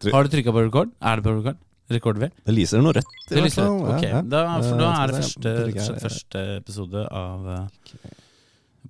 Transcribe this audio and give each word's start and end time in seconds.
tror- 0.00 0.12
Har 0.12 0.24
du 0.24 0.28
trykka 0.36 0.52
på 0.54 0.64
rekord? 0.66 0.90
Er 1.02 1.16
det 1.16 1.24
på 1.24 1.34
rekord? 1.38 1.56
Rekorder 1.90 2.20
vi? 2.20 2.28
Det 2.44 2.52
lyser 2.54 2.82
noe 2.84 2.92
rødt. 2.92 3.12
Det 3.30 3.42
lyser 3.42 3.64
rødt. 3.64 3.88
Ok, 3.96 4.02
Ja, 4.04 4.08
ja. 4.18 4.22
Da, 4.22 4.42
for 4.60 4.76
da 4.78 4.88
Eh, 4.92 5.02
er 5.02 5.06
det 5.06 5.16
første, 5.22 5.52
jeg- 5.74 6.00
første 6.02 6.42
episode 6.58 7.06
av 7.10 7.46
uh, 7.46 7.68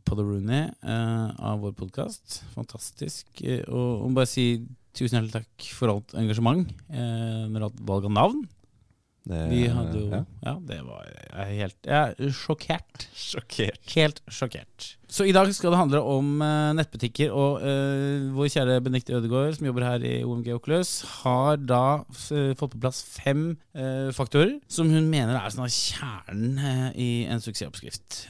Pod 0.05 0.19
Rooney 0.19 0.65
eh, 0.83 1.31
av 1.39 1.61
vår 1.61 1.73
podkast. 1.79 2.43
Fantastisk. 2.57 3.27
Eh, 3.45 3.63
og 3.69 4.05
og 4.07 4.15
bare 4.15 4.27
si 4.27 4.67
tusen 4.95 5.21
hjertelig 5.21 5.33
takk 5.33 5.69
for 5.77 5.89
alt 5.93 6.15
engasjement 6.19 6.67
eh, 6.91 7.47
når 7.47 7.53
det 7.55 7.63
gjaldt 7.63 7.87
valg 7.87 8.05
av 8.05 8.11
navn. 8.19 8.49
Det- 9.29 9.49
Vi 9.51 9.67
hadde 9.69 9.99
jo 9.99 10.07
ja. 10.13 10.23
Ja, 10.47 10.55
det 10.65 10.79
var 10.87 11.05
jeg 11.09 11.59
helt 11.59 11.77
Jeg 11.85 12.15
er 12.19 12.31
sjokkert. 12.33 13.09
Sjokkert. 13.15 13.83
Helt 13.95 14.23
sjokkert. 14.33 14.95
Så 15.09 15.25
i 15.29 15.33
dag 15.33 15.49
skal 15.57 15.73
det 15.73 15.79
handle 15.81 16.01
om 16.05 16.35
uh, 16.45 16.73
nettbutikker, 16.77 17.33
og 17.33 17.63
uh, 17.65 18.29
vår 18.37 18.51
kjære 18.53 18.81
Benedicte 18.85 19.15
Ødegaard, 19.17 19.55
som 19.57 19.67
jobber 19.69 19.87
her 19.87 20.05
i 20.05 20.19
OMG 20.25 20.51
Oculus, 20.57 20.99
har 21.23 21.57
da 21.57 22.03
fått 22.13 22.75
på 22.77 22.81
plass 22.81 23.03
fem 23.17 23.55
uh, 23.77 24.09
faktorer 24.17 24.59
som 24.69 24.91
hun 24.93 25.09
mener 25.13 25.37
er 25.41 25.53
sånn 25.55 25.69
kjernen 25.73 26.59
eh, 26.61 26.91
i 27.01 27.11
en 27.29 27.41
suksessoppskrift. 27.41 28.27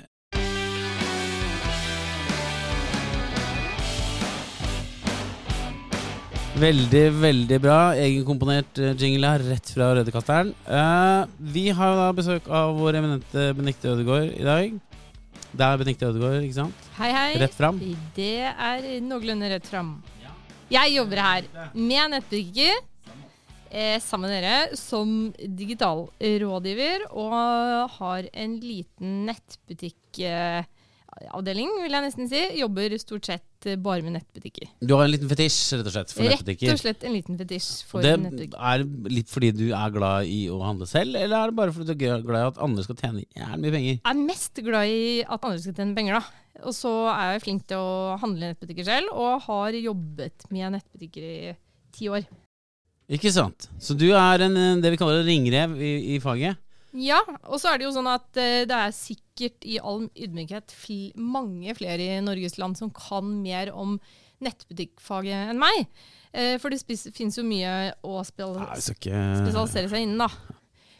Veldig, 6.58 7.04
veldig 7.22 7.56
bra. 7.62 7.92
Egenkomponert 7.94 8.80
eh, 8.82 8.94
jingle 8.98 9.28
her, 9.30 9.42
rett 9.46 9.68
fra 9.70 9.92
Rødekasteren. 9.94 10.48
Uh, 10.66 11.28
vi 11.54 11.68
har 11.70 11.92
da 11.94 12.08
besøk 12.16 12.48
av 12.50 12.72
vår 12.74 12.98
eminente 12.98 13.44
Benedicte 13.54 13.92
Ødegaard 13.92 14.32
i 14.34 14.42
dag. 14.42 14.72
Det 15.52 15.68
er 15.68 15.78
Benedicte 15.78 16.08
Ødegaard, 16.08 16.42
ikke 16.42 16.56
sant? 16.56 16.88
Hei, 16.96 17.12
hei. 17.14 17.28
Rett 17.44 17.54
fram. 17.54 17.78
Det 18.16 18.32
er 18.50 18.88
noenlunde 19.06 19.52
rett 19.52 19.70
fram. 19.70 19.92
Jeg 20.74 20.96
jobber 20.96 21.22
her 21.22 21.46
med 21.78 22.16
nettbutikker 22.16 22.74
eh, 22.74 24.02
sammen 24.02 24.26
med 24.26 24.42
dere 24.42 24.80
som 24.80 25.14
digital 25.62 26.08
rådgiver 26.42 27.06
og 27.12 27.38
har 28.00 28.32
en 28.34 28.58
liten 28.66 29.30
nettbutikkavdeling, 31.18 31.70
vil 31.82 31.94
jeg 31.96 32.04
nesten 32.04 32.28
si. 32.30 32.40
Jobber 32.58 32.94
stort 33.00 33.26
sett 33.28 33.66
eh, 33.66 33.76
bare 33.82 34.02
med 34.06 34.14
nettbutikker. 34.16 34.70
Du 34.80 34.94
har 34.94 35.04
en 35.06 35.12
liten 35.12 35.28
fetisj, 35.30 35.76
rett 35.78 35.86
og 35.90 35.94
slett, 35.94 36.12
for 36.14 36.22
Rett 36.24 36.40
nettbutikker. 36.44 36.72
og 36.72 36.80
slett 36.82 37.04
en 37.08 37.14
liten 37.16 37.38
fetisj 37.40 37.70
for 37.88 38.04
det 38.04 38.14
nettbutikker. 38.22 38.58
er 38.72 38.84
litt 39.10 39.28
fordi 39.32 39.50
du 39.56 39.64
er 39.74 39.94
glad 39.94 40.26
i 40.30 40.40
å 40.52 40.60
handle 40.62 40.86
selv, 40.88 41.16
eller 41.18 41.36
er 41.42 41.50
det 41.52 41.58
bare 41.58 41.74
fordi 41.74 41.94
du 41.94 42.06
er 42.08 42.22
glad 42.26 42.40
i 42.44 42.50
at 42.52 42.60
andre 42.68 42.84
skal 42.86 42.96
tjene 43.02 43.24
jævlig 43.26 43.62
mye 43.64 43.76
penger? 43.78 43.94
Jeg 43.98 44.12
er 44.14 44.20
mest 44.24 44.62
glad 44.64 44.92
i 44.94 45.00
at 45.26 45.48
andre 45.50 45.62
skal 45.64 45.74
tjene 45.80 45.98
penger, 45.98 46.20
da. 46.20 46.44
Og 46.66 46.74
så 46.74 46.92
er 47.12 47.34
jeg 47.36 47.44
flink 47.44 47.66
til 47.70 47.78
å 47.78 48.16
handle 48.18 48.46
i 48.48 48.52
nettbutikker 48.54 48.86
selv, 48.86 49.12
og 49.14 49.42
har 49.46 49.76
jobbet 49.78 50.48
med 50.54 50.74
nettbutikker 50.78 51.22
i 51.22 51.56
ti 51.94 52.08
år. 52.10 52.26
Ikke 53.08 53.30
sant? 53.32 53.70
Så 53.80 53.94
du 53.96 54.10
er 54.12 54.42
en, 54.44 54.56
det 54.82 54.90
vi 54.92 54.98
kaller 55.00 55.22
en 55.22 55.28
ringrev 55.30 55.78
i, 55.80 55.92
i 56.14 56.18
faget? 56.20 56.58
Ja, 56.98 57.20
og 57.46 57.60
så 57.60 57.70
er 57.70 57.78
det 57.78 57.86
jo 57.86 57.92
sånn 57.94 58.08
at 58.10 58.36
eh, 58.40 58.64
det 58.68 58.74
er 58.74 58.92
sikkert 58.96 59.24
i 59.40 59.78
all 59.78 60.08
ydmykhet 60.14 60.74
fl 60.74 61.12
mange 61.18 61.74
flere 61.78 62.18
i 62.18 62.20
Norges 62.24 62.58
land 62.58 62.78
som 62.78 62.90
kan 62.94 63.42
mer 63.42 63.72
om 63.72 63.98
nettbutikkfaget 64.44 65.50
enn 65.52 65.60
meg. 65.60 65.88
Eh, 66.32 66.56
for 66.62 66.70
det 66.70 66.82
fins 67.16 67.38
jo 67.38 67.44
mye 67.46 67.92
å 68.06 68.20
spesialisere 68.26 69.90
seg 69.90 70.04
innen, 70.04 70.18
da. 70.22 70.28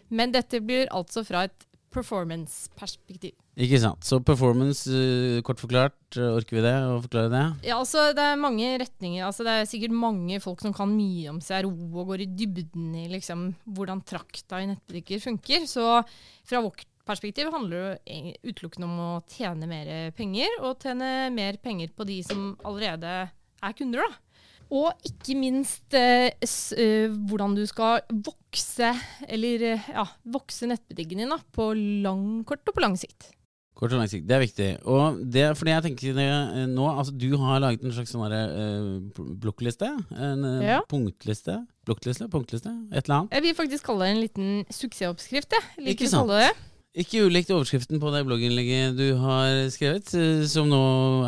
Men 0.09 0.33
dette 0.33 0.63
blir 0.65 0.89
altså 0.95 1.25
fra 1.27 1.45
et 1.49 1.69
performance-perspektiv. 1.93 3.35
Ikke 3.59 3.79
sant. 3.83 4.05
Så 4.07 4.21
performance, 4.23 4.87
eh, 4.87 5.41
kort 5.43 5.59
forklart, 5.59 5.97
eh, 6.17 6.31
orker 6.37 6.57
vi 6.57 6.63
det 6.63 6.75
å 6.75 7.03
forklare 7.03 7.31
det? 7.33 7.69
Ja, 7.69 7.79
altså 7.79 8.15
Det 8.15 8.23
er 8.23 8.37
mange 8.37 8.79
retninger. 8.79 9.25
altså 9.25 9.45
Det 9.45 9.49
er 9.49 9.65
sikkert 9.67 9.91
mange 9.91 10.41
folk 10.41 10.61
som 10.61 10.73
kan 10.73 10.89
mye 10.89 11.29
om 11.31 11.41
CRO 11.41 11.71
og 11.71 12.07
går 12.09 12.21
i 12.21 12.27
dybden 12.27 12.95
i 12.95 13.09
liksom 13.09 13.55
hvordan 13.67 14.05
trakta 14.05 14.63
i 14.63 14.67
nettbutikker 14.67 15.21
funker. 15.21 15.67
Så 15.67 16.05
fra 16.45 16.61
vårt 16.61 16.85
perspektiv 17.09 17.51
handler 17.55 17.97
det 18.07 18.37
utelukkende 18.47 18.87
om 18.89 19.01
å 19.03 19.11
tjene 19.33 19.67
mer 19.71 19.91
penger, 20.17 20.59
og 20.63 20.79
tjene 20.85 21.11
mer 21.35 21.59
penger 21.65 21.91
på 21.97 22.07
de 22.09 22.21
som 22.27 22.53
allerede 22.69 23.17
er 23.65 23.77
kunder. 23.79 24.05
da. 24.07 24.25
Og 24.69 24.93
ikke 25.09 25.33
minst 25.41 25.95
eh, 25.97 26.29
s, 26.45 26.75
eh, 26.77 27.09
hvordan 27.09 27.55
du 27.57 27.63
skal 27.67 28.03
vokse, 28.13 28.91
eller 29.25 29.65
eh, 29.71 29.87
ja, 29.97 30.05
vokse 30.29 30.69
nettbutikken 30.69 31.23
din 31.25 31.33
da, 31.33 31.39
på 31.57 31.71
lang, 32.05 32.45
kort 32.45 32.69
og 32.69 32.77
på 32.77 32.85
lang 32.85 32.99
sikt. 33.01 33.31
Kort 33.79 33.95
og 33.95 34.01
lang 34.03 34.11
sikt, 34.11 34.27
det 34.29 34.35
er 34.37 34.43
viktig. 34.43 34.69
Og 34.91 35.21
det, 35.33 35.47
fordi 35.57 35.73
jeg 35.73 35.85
tenker 35.87 36.17
det 36.19 36.27
eh, 36.29 36.65
nå, 36.69 36.85
altså 36.91 37.15
Du 37.17 37.29
har 37.41 37.63
laget 37.65 37.85
en 37.87 37.95
slags 37.97 38.13
sånn 38.13 38.35
eh, 38.37 39.25
blokkliste? 39.41 39.89
En 40.19 40.45
Ja. 40.67 40.83
punktliste? 40.91 41.63
Blokkliste? 41.89 42.29
Punktliste? 42.29 42.75
Et 42.93 43.07
eller 43.07 43.23
annet? 43.23 43.39
Jeg 43.39 43.47
vil 43.49 43.57
faktisk 43.65 43.89
kalle 43.89 44.05
det 44.05 44.17
en 44.19 44.25
liten 44.27 44.51
suksessoppskrift. 44.69 45.57
Jeg 45.79 45.87
liker 45.87 46.11
å 46.13 46.27
kalle 46.27 46.43
det. 46.45 46.53
Ikke 46.99 47.21
ulikt 47.29 47.51
overskriften 47.55 48.01
på 48.03 48.11
det 48.11 48.25
blogginnlegget 48.27 48.97
du 48.99 49.05
har 49.23 49.69
skrevet, 49.71 50.09
eh, 50.19 50.41
som 50.51 50.67
nå 50.67 50.81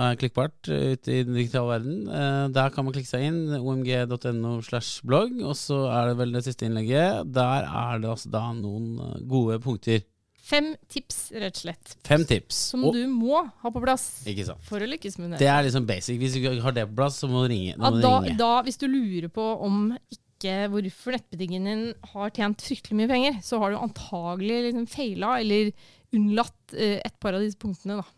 er 0.02 0.16
klikkbart 0.18 0.66
eh, 0.72 0.96
ute 0.96 1.12
i 1.14 1.20
den 1.22 1.36
digitale 1.38 1.68
verden. 1.76 2.00
Eh, 2.10 2.46
Der 2.56 2.72
kan 2.74 2.84
man 2.88 2.94
klikke 2.96 3.06
seg 3.12 3.28
inn, 3.28 3.38
omg.no 3.60 4.56
slash 4.66 5.04
blogg, 5.06 5.36
og 5.46 5.54
så 5.54 5.84
er 5.94 6.10
det 6.10 6.16
vel 6.18 6.32
det 6.34 6.42
siste 6.48 6.66
innlegget. 6.66 7.30
Der 7.36 7.68
er 7.70 8.00
det 8.02 8.10
altså 8.10 8.32
da 8.34 8.48
noen 8.56 8.96
gode 9.30 9.60
punkter. 9.62 10.02
Fem 10.50 10.72
tips, 10.90 11.28
rett 11.38 11.54
og 11.54 11.62
slett, 11.62 11.92
Fem 12.08 12.24
tips. 12.26 12.56
som 12.72 12.82
Og- 12.88 12.94
du 12.96 13.04
må 13.06 13.38
ha 13.62 13.70
på 13.70 13.80
plass 13.84 14.24
Ikke 14.26 14.46
sant. 14.48 14.58
for 14.66 14.80
å 14.82 14.88
lykkes 14.90 15.18
med 15.22 15.30
det. 15.36 15.38
Det 15.44 15.46
er 15.46 15.62
liksom 15.68 15.86
basic. 15.86 16.18
Hvis 16.18 16.32
du 16.34 16.40
ikke 16.40 16.62
har 16.64 16.72
det 16.74 16.88
på 16.90 16.96
plass, 16.96 17.20
så 17.22 17.28
må 17.30 17.44
du 17.46 17.54
ringe. 17.54 17.76
Må 17.78 17.92
ja, 17.94 18.00
da, 18.02 18.14
ringe. 18.24 18.36
da, 18.36 18.62
hvis 18.66 18.76
du 18.82 18.88
lurer 18.88 19.28
på 19.30 19.46
om 19.62 19.92
ikke 20.10 20.26
hvorfor 20.44 21.16
nettbutikken 21.16 21.68
din 21.68 21.82
har 22.12 22.32
tjent 22.36 22.62
fryktelig 22.64 22.96
mye 22.96 23.10
penger, 23.10 23.40
så 23.44 23.60
har 23.60 23.72
du 23.72 23.80
antagelig 23.80 24.62
liksom 24.68 24.86
feila 24.90 25.36
eller 25.40 25.72
unnlatt 26.16 26.74
eh, 26.74 26.98
et 27.04 27.16
par 27.20 27.36
av 27.36 27.44
disse 27.44 27.60
punktene. 27.60 28.00
da. 28.00 28.08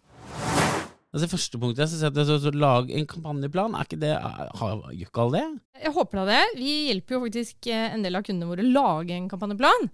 Altså, 1.13 1.29
første 1.29 1.59
punktet 1.61 1.93
jeg 1.93 2.15
det 2.17 2.23
er 2.25 2.49
å 2.49 2.53
lage 2.57 2.97
en 2.97 3.09
kampanjeplan. 3.09 3.75
Er 3.77 3.85
ikke 3.85 4.01
det, 4.01 4.15
har, 4.17 4.85
gjør 4.97 5.09
ikke 5.11 5.25
alle 5.27 5.39
det? 5.39 5.47
Jeg 5.83 5.97
håper 5.99 6.21
da 6.23 6.27
det. 6.31 6.43
Vi 6.57 6.77
hjelper 6.89 7.17
jo 7.17 7.25
faktisk 7.27 7.69
eh, 7.69 7.89
en 7.93 8.07
del 8.07 8.17
av 8.17 8.25
kundene 8.25 8.49
våre 8.49 8.65
å 8.65 8.73
lage 8.73 9.19
en 9.19 9.29
kampanjeplan. 9.29 9.91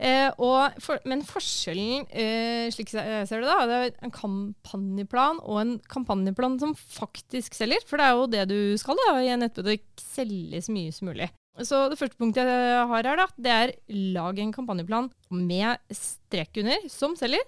Eh, 0.00 0.28
og 0.40 0.78
for, 0.80 1.02
men 1.10 1.26
forskjellen, 1.26 2.06
eh, 2.08 2.70
slik 2.72 2.94
jeg 2.94 3.26
ser 3.28 3.42
det, 3.42 3.50
da, 3.50 3.66
det 3.66 3.80
er 3.80 3.90
en 4.06 4.14
kampanjeplan 4.14 5.42
og 5.42 5.58
en 5.60 5.74
kampanjeplan 5.90 6.56
som 6.62 6.78
faktisk 6.78 7.58
selger. 7.58 7.82
For 7.90 7.98
det 7.98 8.06
er 8.06 8.16
jo 8.16 8.30
det 8.30 8.46
du 8.54 8.60
skal 8.80 9.00
da, 9.02 9.18
i 9.18 9.34
en 9.34 9.42
nettbutikk. 9.42 9.88
Selge 10.00 10.62
så 10.62 10.76
mye 10.76 10.94
som 10.94 11.10
mulig. 11.10 11.32
Så 11.60 11.88
det 11.92 11.98
første 12.00 12.16
punktet 12.20 12.46
jeg 12.46 12.84
har 12.88 13.06
her, 13.10 13.16
da, 13.20 13.26
det 13.36 13.50
er 13.52 13.72
lag 14.14 14.38
en 14.40 14.52
kampanjeplan 14.54 15.10
med 15.34 15.80
strek 15.92 16.60
under, 16.62 16.86
som 16.92 17.16
selger. 17.18 17.42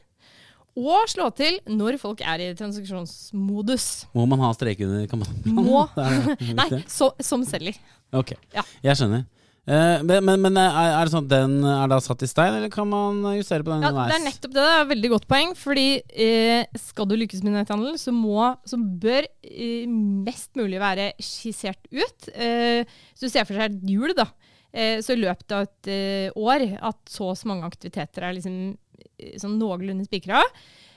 Og 0.76 1.04
slå 1.12 1.26
til 1.36 1.58
når 1.68 1.98
folk 2.00 2.22
er 2.24 2.40
i 2.40 2.50
transaksjonsmodus. 2.56 3.86
Må 4.16 4.24
man 4.28 4.40
ha 4.40 4.50
strek 4.56 4.80
under 4.84 5.06
kampanjeplanen? 5.10 5.54
Må. 5.68 5.84
Nei, 6.60 6.82
så, 6.90 7.10
som 7.22 7.44
selger. 7.48 7.76
Ok, 8.16 8.34
Ja. 8.56 8.64
jeg 8.84 8.98
skjønner. 9.00 9.26
Eh, 9.62 10.00
men 10.02 10.24
men, 10.26 10.40
men 10.42 10.58
er, 10.58 11.04
det 11.04 11.12
sånn 11.12 11.28
at 11.28 11.30
den 11.30 11.52
er 11.70 11.90
da 11.92 12.00
satt 12.02 12.24
i 12.26 12.28
stein, 12.30 12.56
eller 12.56 12.72
kan 12.72 12.88
man 12.90 13.20
justere 13.36 13.62
på 13.62 13.70
den 13.70 13.84
Ja, 13.86 13.92
det 13.94 14.16
er 14.16 14.24
nettopp 14.24 14.56
det. 14.56 14.58
Det 14.58 14.72
er 14.72 14.82
et 14.82 14.90
veldig 14.90 15.12
godt 15.14 15.28
poeng. 15.30 15.54
Fordi 15.58 15.86
eh, 16.26 16.80
skal 16.82 17.08
du 17.10 17.16
lykkes 17.20 17.44
med 17.46 17.56
netthandel, 17.56 17.94
så, 18.00 18.14
må, 18.16 18.50
så 18.66 18.80
bør 18.80 19.28
eh, 19.46 19.86
mest 20.26 20.52
mulig 20.58 20.82
være 20.82 21.12
skissert 21.22 21.86
ut. 21.94 22.30
Eh, 22.34 22.82
så 23.14 23.28
du 23.28 23.32
ser 23.32 23.46
for 23.46 23.58
seg 23.58 23.70
et 23.70 23.88
hjul, 23.94 24.16
da. 24.18 24.28
Eh, 24.72 24.98
så 25.04 25.14
i 25.14 25.22
løpet 25.22 25.54
av 25.54 25.66
et 25.68 25.92
eh, 25.94 26.38
år 26.38 26.66
at 26.80 27.02
så 27.12 27.30
og 27.30 27.38
så 27.38 27.50
mange 27.52 27.68
aktiviteter 27.68 28.26
er 28.26 28.38
liksom 28.38 28.60
eh, 28.72 29.34
sånn 29.38 29.58
noenlunde 29.60 30.08
spikra. 30.08 30.42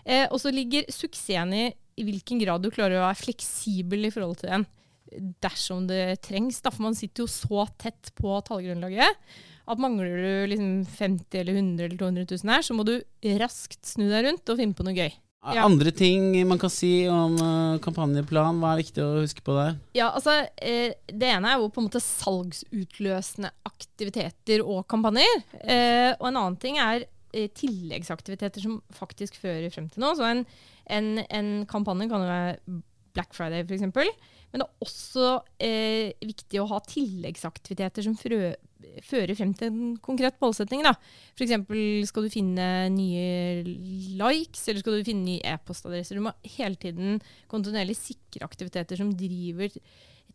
Eh, 0.05 0.25
og 0.31 0.39
så 0.41 0.53
ligger 0.53 0.89
suksessen 0.93 1.53
i 1.53 1.65
i 1.95 2.03
hvilken 2.03 2.41
grad 2.41 2.63
du 2.63 2.71
klarer 2.73 2.99
å 2.99 3.05
være 3.07 3.21
fleksibel 3.21 4.07
i 4.07 4.11
forhold 4.13 4.41
til 4.41 4.51
den 4.51 4.65
dersom 5.43 5.87
det 5.89 6.21
trengs. 6.25 6.61
Da, 6.63 6.71
for 6.73 6.87
man 6.87 6.97
sitter 6.97 7.25
jo 7.25 7.31
så 7.31 7.67
tett 7.81 8.13
på 8.17 8.37
tallgrunnlaget 8.47 9.27
at 9.65 9.81
mangler 9.81 10.17
du 10.21 10.51
liksom 10.51 10.71
50 10.85 11.39
eller 11.41 11.55
100 11.57 11.85
eller 11.87 11.97
200 11.97 12.25
000 12.29 12.53
her, 12.53 12.65
så 12.65 12.75
må 12.77 12.85
du 12.85 12.99
raskt 13.41 13.81
snu 13.87 14.05
deg 14.11 14.27
rundt 14.27 14.51
og 14.51 14.59
finne 14.59 14.77
på 14.77 14.85
noe 14.85 14.93
gøy. 14.97 15.13
Ja. 15.53 15.61
Andre 15.67 15.91
ting 15.93 16.31
man 16.49 16.57
kan 16.61 16.71
si 16.73 17.05
om 17.11 17.35
eh, 17.37 17.79
kampanjeplan, 17.85 18.57
hva 18.61 18.71
er 18.73 18.81
viktig 18.81 19.03
å 19.03 19.19
huske 19.19 19.43
på 19.45 19.53
der? 19.53 19.75
Ja, 19.93 20.07
altså, 20.17 20.39
eh, 20.57 20.95
Det 21.05 21.29
ene 21.29 21.51
er 21.51 21.61
jo 21.61 21.69
på 21.69 21.83
en 21.83 21.89
måte 21.89 22.01
salgsutløsende 22.01 23.51
aktiviteter 23.69 24.63
og 24.65 24.87
kampanjer. 24.89 25.43
Eh, 25.61 26.15
og 26.17 26.31
en 26.31 26.41
annen 26.41 26.57
ting 26.61 26.81
er 26.81 27.05
tilleggsaktiviteter 27.35 28.63
som 28.63 28.77
faktisk 28.95 29.35
fører 29.41 29.67
frem 29.69 29.89
til 29.91 29.99
noe. 30.01 30.15
Så 30.15 30.23
en, 30.23 30.45
en, 30.87 31.09
en 31.27 31.49
kampanje 31.67 32.07
kan 32.07 32.23
jo 32.23 32.29
være 32.31 32.77
Black 33.15 33.35
Friday, 33.35 33.65
f.eks. 33.65 33.85
Men 34.51 34.61
det 34.61 34.67
er 34.67 34.85
også 34.85 35.29
eh, 35.63 36.13
viktig 36.23 36.61
å 36.61 36.69
ha 36.69 36.79
tilleggsaktiviteter 36.87 38.05
som 38.05 38.15
frø, 38.19 38.53
fører 39.03 39.35
frem 39.35 39.51
til 39.57 39.71
en 39.71 39.93
konkret 40.03 40.37
målsetting. 40.43 40.85
F.eks. 41.35 41.55
skal 42.07 42.27
du 42.27 42.31
finne 42.31 42.67
nye 42.93 43.63
likes, 43.65 44.63
eller 44.69 44.83
skal 44.83 44.99
du 44.99 45.07
finne 45.07 45.27
nye 45.27 45.55
e-postadresser. 45.55 46.19
Du 46.19 46.27
må 46.27 46.35
hele 46.57 46.79
tiden 46.79 47.19
kontinuerlig 47.51 47.97
sikre 47.99 48.47
aktiviteter 48.47 49.01
som 49.01 49.11
driver 49.17 49.73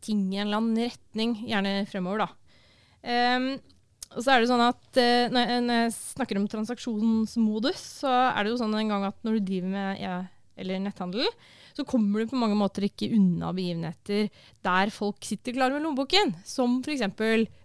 ting 0.04 0.26
i 0.32 0.40
en 0.40 0.48
eller 0.48 0.60
annen 0.60 0.88
retning, 0.88 1.36
gjerne 1.48 1.74
fremover. 1.88 2.26
da. 2.26 2.30
Um, 3.36 3.54
og 4.10 4.24
så 4.24 4.34
er 4.34 4.42
det 4.42 4.50
sånn 4.50 4.64
at 4.64 4.84
uh, 4.98 5.30
når, 5.30 5.40
jeg, 5.40 5.64
når 5.64 5.80
jeg 5.84 5.94
snakker 5.96 6.40
om 6.40 6.48
transaksjonsmodus, 6.50 7.86
så 8.02 8.12
er 8.32 8.42
det 8.42 8.52
jo 8.52 8.60
sånn 8.60 8.76
en 8.80 8.92
gang 8.92 9.06
at 9.08 9.20
når 9.26 9.38
du 9.38 9.48
driver 9.52 9.74
med 9.76 10.00
ja, 10.02 10.16
eller 10.60 10.82
netthandel, 10.82 11.28
så 11.80 11.86
kommer 11.88 12.22
du 12.22 12.30
på 12.30 12.38
mange 12.40 12.56
måter 12.58 12.84
ikke 12.86 13.08
unna 13.16 13.50
begivenheter 13.56 14.28
der 14.66 14.92
folk 14.94 15.24
sitter 15.26 15.56
klare 15.56 15.74
med 15.76 15.84
lommeboken. 15.86 16.34
Som 16.46 16.78
f.eks. 16.84 17.02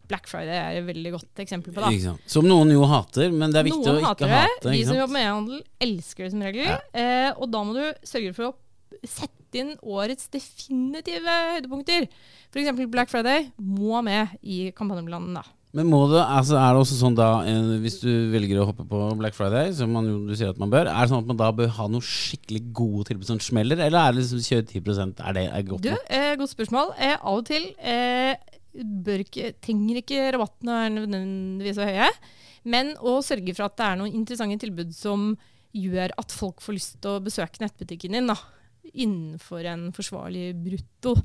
Black 0.05 0.27
Friday 0.29 0.53
er 0.55 0.79
et 0.79 0.85
veldig 0.85 1.11
godt 1.15 1.41
eksempel 1.41 1.73
på. 1.73 1.81
da. 1.81 2.13
Som 2.29 2.45
noen 2.49 2.69
jo 2.73 2.83
hater, 2.89 3.31
men 3.33 3.51
det 3.53 3.61
er 3.63 3.67
viktig 3.69 3.81
Noen 3.81 3.95
å 3.95 4.01
ikke 4.03 4.11
hater 4.11 4.29
det. 4.29 4.41
hate. 4.43 4.73
De 4.75 4.83
som 4.85 4.99
jobber 4.99 5.15
med 5.15 5.25
e-handel, 5.25 5.63
elsker 5.81 6.27
det 6.27 6.33
som 6.35 6.43
regel. 6.45 6.67
Ja. 6.69 6.77
Eh, 6.93 7.31
og 7.35 7.49
da 7.53 7.63
må 7.65 7.73
du 7.77 7.83
sørge 8.05 8.35
for 8.37 8.51
å 8.51 8.53
sette 9.01 9.59
inn 9.59 9.73
årets 9.81 10.29
definitive 10.33 11.35
høydepunkter. 11.55 12.05
F.eks. 12.53 12.85
Black 12.93 13.09
Friday 13.11 13.49
må 13.57 14.01
med 14.05 14.37
i 14.45 14.69
kampanjeplanen. 14.77 15.33
da. 15.41 15.43
Men 15.75 15.89
må 15.91 15.97
det, 16.07 16.21
altså 16.23 16.55
er 16.55 16.69
det 16.71 16.81
også 16.85 16.95
sånn 16.95 17.15
da, 17.17 17.27
hvis 17.83 17.97
du 17.99 18.07
velger 18.31 18.61
å 18.61 18.67
hoppe 18.69 18.85
på 18.87 18.99
Black 19.19 19.35
Friday, 19.35 19.73
som 19.75 19.91
man 19.91 20.07
du 20.27 20.31
sier 20.37 20.53
at 20.53 20.59
man 20.61 20.71
bør, 20.71 20.87
er 20.87 21.01
det 21.03 21.11
sånn 21.11 21.25
at 21.25 21.31
man 21.33 21.39
da 21.41 21.49
bør 21.57 21.73
ha 21.75 21.87
noe 21.91 22.05
skikkelig 22.05 22.61
gode 22.77 23.09
tilbud 23.09 23.27
som 23.27 23.41
smeller, 23.43 23.81
eller 23.83 23.99
er 23.99 24.15
det 24.15 24.21
liksom 24.23 24.43
kjøre 24.45 24.67
10% 24.71 25.19
Er 25.19 25.35
det 25.35 25.43
er 25.49 25.67
godt 25.67 25.83
Du, 25.83 25.91
nok? 25.91 26.07
eh, 26.15 26.31
godt 26.39 26.53
spørsmål. 26.53 26.93
Eh, 26.95 27.17
av 27.19 27.41
og 27.41 27.43
til 27.51 27.67
eh, 27.75 28.39
ikke, 29.25 29.51
trenger 29.63 29.99
ikke 29.99 30.31
rabattene 30.37 30.79
være 30.79 30.95
nødvendigvis 30.95 31.77
så 31.81 31.89
høye, 31.91 32.09
men 32.71 32.95
å 33.03 33.19
sørge 33.23 33.53
for 33.57 33.67
at 33.67 33.75
det 33.77 33.89
er 33.91 33.99
noen 33.99 34.15
interessante 34.15 34.63
tilbud 34.63 34.95
som 34.95 35.33
gjør 35.75 36.15
at 36.23 36.31
folk 36.31 36.63
får 36.63 36.77
lyst 36.79 37.01
til 37.03 37.17
å 37.17 37.23
besøke 37.23 37.59
nettbutikken 37.59 38.15
din 38.15 38.31
da, 38.31 38.39
innenfor 38.95 39.67
en 39.67 39.89
forsvarlig 39.95 40.53
brutto, 40.55 41.17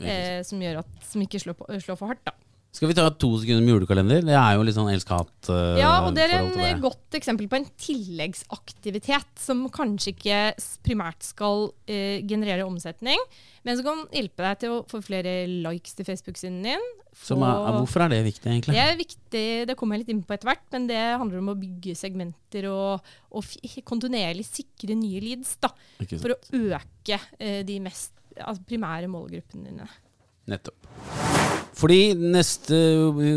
eh, 0.00 0.40
som 0.46 0.62
gjør 0.62 0.80
at 0.86 1.02
som 1.04 1.20
ikke 1.20 1.40
slår, 1.42 1.58
på, 1.60 1.68
slår 1.84 2.00
for 2.00 2.14
hardt. 2.14 2.24
da. 2.24 2.32
Skal 2.70 2.86
vi 2.86 2.94
ta 2.94 3.08
to 3.10 3.32
sekunder 3.42 3.64
med 3.64 3.72
julekalender? 3.72 4.20
Det 4.22 4.34
er 4.38 4.54
jo 4.54 4.62
litt 4.62 4.76
sånn 4.76 4.92
elsk-hat. 4.92 5.32
Uh, 5.50 5.74
Ja, 5.80 5.90
og 6.06 6.14
det 6.14 6.28
er 6.28 6.36
en 6.36 6.52
eh, 6.62 6.76
godt 6.78 7.16
eksempel 7.18 7.48
på 7.50 7.58
en 7.58 7.66
tilleggsaktivitet 7.82 9.42
som 9.42 9.64
kanskje 9.74 10.12
ikke 10.14 10.38
primært 10.86 11.26
skal 11.26 11.66
uh, 11.72 12.18
generere 12.30 12.68
omsetning, 12.68 13.18
men 13.66 13.78
som 13.78 13.88
kan 13.88 14.04
hjelpe 14.14 14.46
deg 14.46 14.60
til 14.62 14.76
å 14.76 14.84
få 14.90 15.00
flere 15.02 15.32
likes 15.50 15.98
til 15.98 16.06
Facebook-siden 16.06 16.60
din. 16.68 16.86
Som 17.10 17.42
er, 17.42 17.58
hvorfor 17.74 18.06
er 18.06 18.14
det 18.14 18.20
viktig, 18.28 18.46
egentlig? 18.46 18.76
det 18.76 18.84
er 18.84 19.00
viktig, 19.00 19.44
det 19.66 19.76
kommer 19.78 19.98
jeg 19.98 20.04
litt 20.04 20.14
inn 20.14 20.22
på 20.22 20.36
etter 20.36 20.52
hvert, 20.52 20.62
men 20.70 20.86
det 20.92 21.00
handler 21.00 21.42
om 21.42 21.50
å 21.50 21.58
bygge 21.58 21.96
segmenter 21.98 22.70
og, 22.70 23.10
og 23.34 23.58
kontinuerlig 23.82 24.46
sikre 24.46 24.94
nye 24.94 25.24
leads 25.26 25.56
da, 25.58 25.72
for 26.14 26.36
å 26.36 26.40
øke 26.62 27.18
uh, 27.18 27.60
de 27.66 27.80
mest 27.82 28.14
altså 28.38 28.62
primære 28.70 29.10
målgruppene 29.10 29.72
dine. 29.72 29.90
Nettopp. 30.50 31.29
Fordi 31.76 32.14
neste 32.18 32.76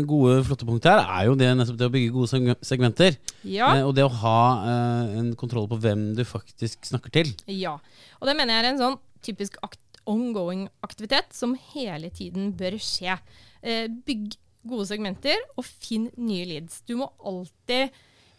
gode, 0.08 0.40
flotte 0.46 0.66
punkt 0.68 0.86
her 0.88 1.02
er 1.04 1.28
jo 1.28 1.36
det, 1.38 1.48
det 1.78 1.86
å 1.86 1.92
bygge 1.92 2.12
gode 2.14 2.56
segmenter. 2.66 3.16
Ja, 3.46 3.70
Eh, 3.76 3.84
og 3.86 3.94
det 3.96 4.04
å 4.04 4.12
ha 4.22 4.38
eh, 4.66 5.14
en 5.20 5.32
kontroll 5.38 5.68
på 5.70 5.78
hvem 5.80 6.14
du 6.18 6.24
faktisk 6.28 6.84
snakker 6.90 7.10
til. 7.14 7.34
ja. 7.46 7.78
Og 8.20 8.28
det 8.28 8.36
mener 8.38 8.54
jeg 8.56 8.64
er 8.64 8.70
en 8.72 8.80
sånn 8.80 8.98
typisk 9.24 9.58
akt 9.62 9.80
ongoing 10.08 10.66
aktivitet 10.84 11.32
som 11.36 11.54
hele 11.74 12.08
tiden 12.12 12.52
bør 12.56 12.76
skje. 12.80 13.18
Eh, 13.62 13.86
bygg 13.88 14.36
gode 14.64 14.86
segmenter 14.88 15.36
og 15.58 15.64
finn 15.64 16.10
nye 16.16 16.44
leads. 16.48 16.80
Du 16.88 16.96
må 16.96 17.10
alltid 17.24 17.92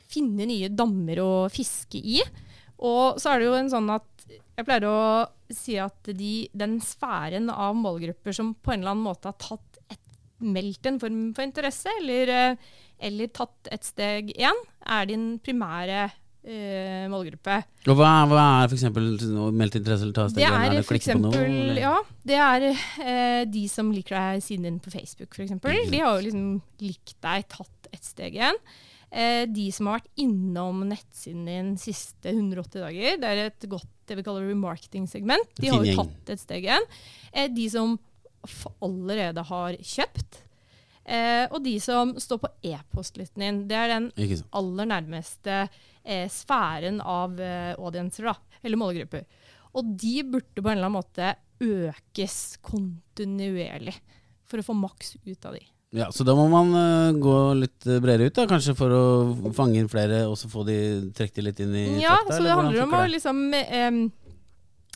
finne 0.10 0.46
nye 0.50 0.70
dammer 0.74 1.22
å 1.22 1.30
fiske 1.54 2.02
i. 2.02 2.22
Og 2.82 3.20
så 3.22 3.32
er 3.34 3.40
det 3.42 3.48
jo 3.50 3.58
en 3.58 3.70
sånn 3.72 3.90
at 3.94 4.06
jeg 4.56 4.68
pleier 4.68 4.88
å 4.88 5.00
si 5.52 5.78
at 5.82 6.12
de, 6.16 6.34
den 6.56 6.80
sfæren 6.84 7.52
av 7.52 7.76
målgrupper 7.78 8.36
som 8.36 8.54
på 8.56 8.74
en 8.74 8.82
eller 8.82 8.96
annen 8.96 9.08
måte 9.08 9.32
har 9.32 9.38
tatt 9.42 9.80
et, 9.92 10.02
meldt 10.46 10.88
en 10.90 11.00
form 11.00 11.22
for 11.36 11.46
interesse, 11.46 11.92
eller, 12.02 12.32
eh, 12.32 12.78
eller 13.08 13.32
tatt 13.36 13.72
et 13.72 13.88
steg 13.88 14.32
igjen, 14.36 14.62
er 14.96 15.10
din 15.10 15.28
primære 15.44 16.06
eh, 16.46 17.06
målgruppe. 17.12 17.60
Og 17.90 18.00
hva, 18.00 18.12
hva 18.30 18.48
er 18.64 18.72
f.eks. 18.72 18.88
meldt 18.96 19.80
interesse 19.80 20.08
eller 20.08 20.16
ta 20.16 20.28
steg? 20.32 20.46
er 20.48 20.78
det 20.78 20.86
for 20.88 21.00
på 21.12 21.20
noe? 21.22 21.46
Ja, 21.80 21.96
det 22.28 22.42
er 22.48 22.68
eh, 22.72 23.44
de 23.52 23.68
som 23.72 23.92
liker 23.96 24.18
deg 24.18 24.44
siden 24.46 24.70
din 24.70 24.82
på 24.84 24.94
Facebook, 24.94 25.36
f.eks. 25.36 25.56
De 25.62 26.02
har 26.02 26.16
jo 26.16 26.28
liksom 26.28 26.50
likt 26.84 27.18
deg, 27.20 27.48
tatt 27.52 27.92
et 27.92 28.04
steg 28.06 28.40
igjen. 28.40 28.62
Eh, 29.16 29.44
de 29.48 29.70
som 29.72 29.88
har 29.88 30.02
vært 30.02 30.24
innom 30.26 30.82
nettsiden 30.90 31.46
din 31.48 31.76
siste 31.80 32.34
180 32.34 32.82
dager, 32.84 33.20
det 33.22 33.30
er 33.32 33.44
et 33.48 33.68
godt 33.72 33.92
det 34.10 34.18
vi 34.20 34.26
kaller 34.26 34.48
remarketing-segment. 34.50 35.54
De 35.62 35.72
har 35.74 35.86
jo 35.86 35.96
tatt 36.02 36.34
et 36.34 36.42
steg 36.42 36.68
igjen. 36.68 36.88
Eh, 37.32 37.50
de 37.52 37.68
som 37.72 37.96
allerede 38.86 39.46
har 39.50 39.78
kjøpt. 39.82 40.42
Eh, 41.06 41.46
og 41.52 41.60
de 41.66 41.76
som 41.82 42.14
står 42.22 42.42
på 42.44 42.52
e-postlisten 42.72 43.46
din. 43.46 43.64
Det 43.70 43.78
er 43.80 43.94
den 43.96 44.10
aller 44.56 44.90
nærmeste 44.94 45.66
eh, 45.66 46.28
sfæren 46.32 47.02
av 47.02 47.40
audiencer, 47.78 48.32
da, 48.32 48.60
eller 48.64 48.82
målgrupper. 48.82 49.26
Og 49.76 49.96
de 50.00 50.18
burde 50.24 50.62
på 50.62 50.70
en 50.70 50.78
eller 50.78 50.90
annen 50.90 51.00
måte 51.00 51.34
økes 51.66 52.58
kontinuerlig 52.66 53.96
for 54.46 54.62
å 54.62 54.66
få 54.66 54.76
maks 54.78 55.16
ut 55.26 55.48
av 55.48 55.58
de. 55.58 55.64
Ja, 55.94 56.10
Så 56.12 56.26
da 56.28 56.34
må 56.36 56.48
man 56.52 56.74
uh, 56.76 57.16
gå 57.22 57.38
litt 57.62 57.86
eh, 57.88 58.02
bredere 58.04 58.30
ut, 58.30 58.36
da, 58.36 58.48
kanskje 58.50 58.76
for 58.78 58.92
å 58.92 59.04
fange 59.56 59.80
inn 59.80 59.90
flere, 59.92 60.26
og 60.28 60.36
så 60.40 60.50
få 60.52 60.66
de 60.68 60.78
trukket 61.16 61.44
litt 61.46 61.62
inn 61.64 61.76
i 61.78 61.86
Ja, 62.02 62.18
trakta, 62.18 62.38
så 62.38 62.44
det 62.44 62.56
handler 62.58 62.84
om 62.84 62.96
å 62.98 63.04
liksom 63.12 63.44
em, 63.54 64.00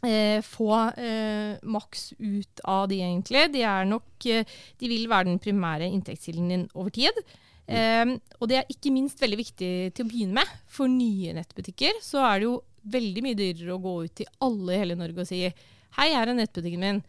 eh, 0.03 0.39
få 0.43 0.71
eh, 0.99 1.59
maks 1.63 2.09
ut 2.17 2.63
av 2.67 2.89
de, 2.91 2.99
egentlig. 3.05 3.45
De 3.53 3.63
er 3.67 3.87
nok 3.87 4.27
eh, 4.27 4.57
De 4.79 4.89
vil 4.91 5.07
være 5.11 5.29
den 5.29 5.39
primære 5.43 5.87
inntektskilden 5.87 6.49
din 6.51 6.65
over 6.73 6.91
tid. 6.95 7.21
Em, 7.69 8.15
og 8.39 8.49
det 8.49 8.57
er 8.57 8.71
ikke 8.73 8.91
minst 8.91 9.21
veldig 9.21 9.37
viktig 9.37 9.71
til 9.93 10.05
å 10.05 10.09
begynne 10.09 10.41
med. 10.41 10.57
For 10.73 10.89
nye 10.89 11.35
nettbutikker 11.37 12.01
så 12.03 12.23
er 12.25 12.41
det 12.41 12.49
jo 12.49 12.57
veldig 12.89 13.23
mye 13.23 13.37
dyrere 13.37 13.75
å 13.75 13.83
gå 13.83 13.95
ut 14.07 14.15
til 14.17 14.29
alle 14.41 14.73
i 14.73 14.81
hele 14.81 14.97
Norge 14.97 15.21
og 15.21 15.29
si 15.29 15.43
hei, 15.45 16.09
her 16.09 16.31
er 16.31 16.35
nettbutikken 16.37 16.81
min, 16.81 17.01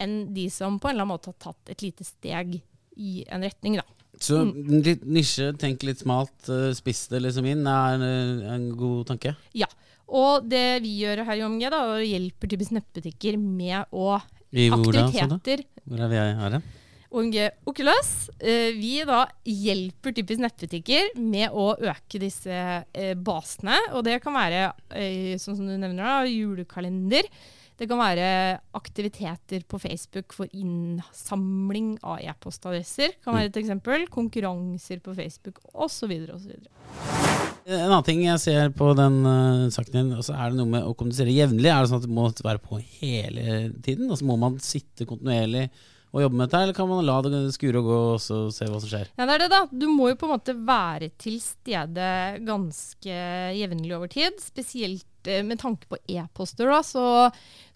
enn 0.00 0.18
de 0.32 0.46
som 0.52 0.78
på 0.80 0.88
en 0.88 0.94
eller 0.94 1.04
annen 1.04 1.14
måte 1.18 1.32
har 1.34 1.50
tatt 1.50 1.72
et 1.74 1.84
lite 1.84 2.06
steg 2.06 2.60
i 2.96 3.24
en 3.28 3.42
retning, 3.42 3.76
da. 3.76 3.84
Så 4.20 4.42
Mm. 4.44 4.82
litt 4.84 5.04
nisje, 5.06 5.52
tenk 5.56 5.82
litt 5.82 5.98
smalt, 6.02 6.48
eh, 6.48 6.72
spiss 6.76 7.08
det 7.08 7.22
liksom 7.22 7.46
inn, 7.46 7.66
er 7.66 8.02
eh, 8.02 8.52
en 8.54 8.70
god 8.76 9.06
tanke. 9.06 9.36
Ja. 9.54 9.66
Og 10.08 10.48
det 10.48 10.82
vi 10.82 11.00
gjør 11.04 11.24
her 11.24 11.36
i 11.38 11.44
OMG, 11.46 11.70
da, 11.70 11.80
hjelper 12.02 12.50
typisk 12.50 12.72
nettbutikker 12.72 13.38
med 13.38 13.86
å 13.92 14.20
I 14.52 14.68
aktiviteter. 14.68 15.64
Hvor 15.88 16.00
er 16.00 16.08
vi 16.10 16.16
her? 16.16 16.62
OMG 17.12 17.50
Oculus. 17.66 18.28
Eh, 18.40 18.72
vi 18.74 19.04
da 19.04 19.26
hjelper 19.46 20.12
typisk 20.12 20.42
nettbutikker 20.42 21.14
med 21.16 21.50
å 21.50 21.78
øke 21.78 22.18
disse 22.20 22.84
basene. 23.22 23.78
Og 23.94 24.04
det 24.04 24.20
kan 24.22 24.34
være, 24.34 24.72
sånn 25.38 25.56
som 25.56 25.66
du 25.66 25.76
nevner, 25.78 26.02
da, 26.02 26.24
julekalender. 26.26 27.22
Det 27.80 27.86
kan 27.88 27.96
være 27.96 28.58
aktiviteter 28.76 29.62
på 29.64 29.78
Facebook 29.80 30.34
for 30.36 30.50
innsamling 30.52 31.94
av 32.04 32.18
e-postadresser. 32.20 33.14
Kan 33.24 33.38
være 33.38 33.48
et 33.48 33.56
eksempel. 33.62 34.04
Konkurranser 34.12 35.00
på 35.00 35.14
Facebook 35.16 35.62
osv. 35.72 36.12
osv. 36.34 36.58
En 37.64 37.86
annen 37.86 38.04
ting 38.04 38.20
jeg 38.26 38.42
ser 38.42 38.74
på 38.76 38.90
den 38.98 39.22
uh, 39.24 39.70
saken 39.72 39.96
din, 39.96 40.12
og 40.18 40.26
så 40.26 40.36
er 40.36 40.52
det 40.52 40.60
noe 40.60 40.68
med 40.74 40.84
å 40.84 40.92
kommunisere 40.92 41.32
jevnlig. 41.32 41.70
Er 41.72 41.80
det 41.80 41.92
sånn 41.92 42.02
at 42.02 42.08
det 42.08 42.18
må 42.18 42.26
være 42.28 42.60
på 42.60 42.82
hele 43.00 43.70
tiden? 43.80 44.10
Altså 44.10 44.28
Må 44.28 44.36
man 44.40 44.60
sitte 44.60 45.08
kontinuerlig 45.08 45.70
og 46.10 46.24
jobbe 46.24 46.36
med 46.36 46.48
dette, 46.48 46.60
eller 46.64 46.74
kan 46.74 46.88
man 46.90 47.04
la 47.06 47.16
det 47.22 47.40
skure 47.54 47.80
og 47.80 47.86
gå 47.86 47.98
og 48.16 48.22
så 48.22 48.38
se 48.52 48.66
hva 48.66 48.80
som 48.82 48.90
skjer? 48.90 49.12
Ja, 49.14 49.26
det 49.28 49.36
er 49.36 49.44
det, 49.44 49.50
da. 49.52 49.60
Du 49.70 49.86
må 49.88 50.08
jo 50.10 50.18
på 50.18 50.26
en 50.26 50.34
måte 50.34 50.56
være 50.58 51.12
til 51.22 51.38
stede 51.42 52.08
ganske 52.44 53.20
jevnlig 53.54 53.94
over 53.94 54.10
tid. 54.10 54.40
Spesielt 54.42 55.06
eh, 55.06 55.09
med 55.46 55.60
tanke 55.60 55.88
på 55.90 55.98
e-poster, 56.08 56.70
så, 56.86 57.04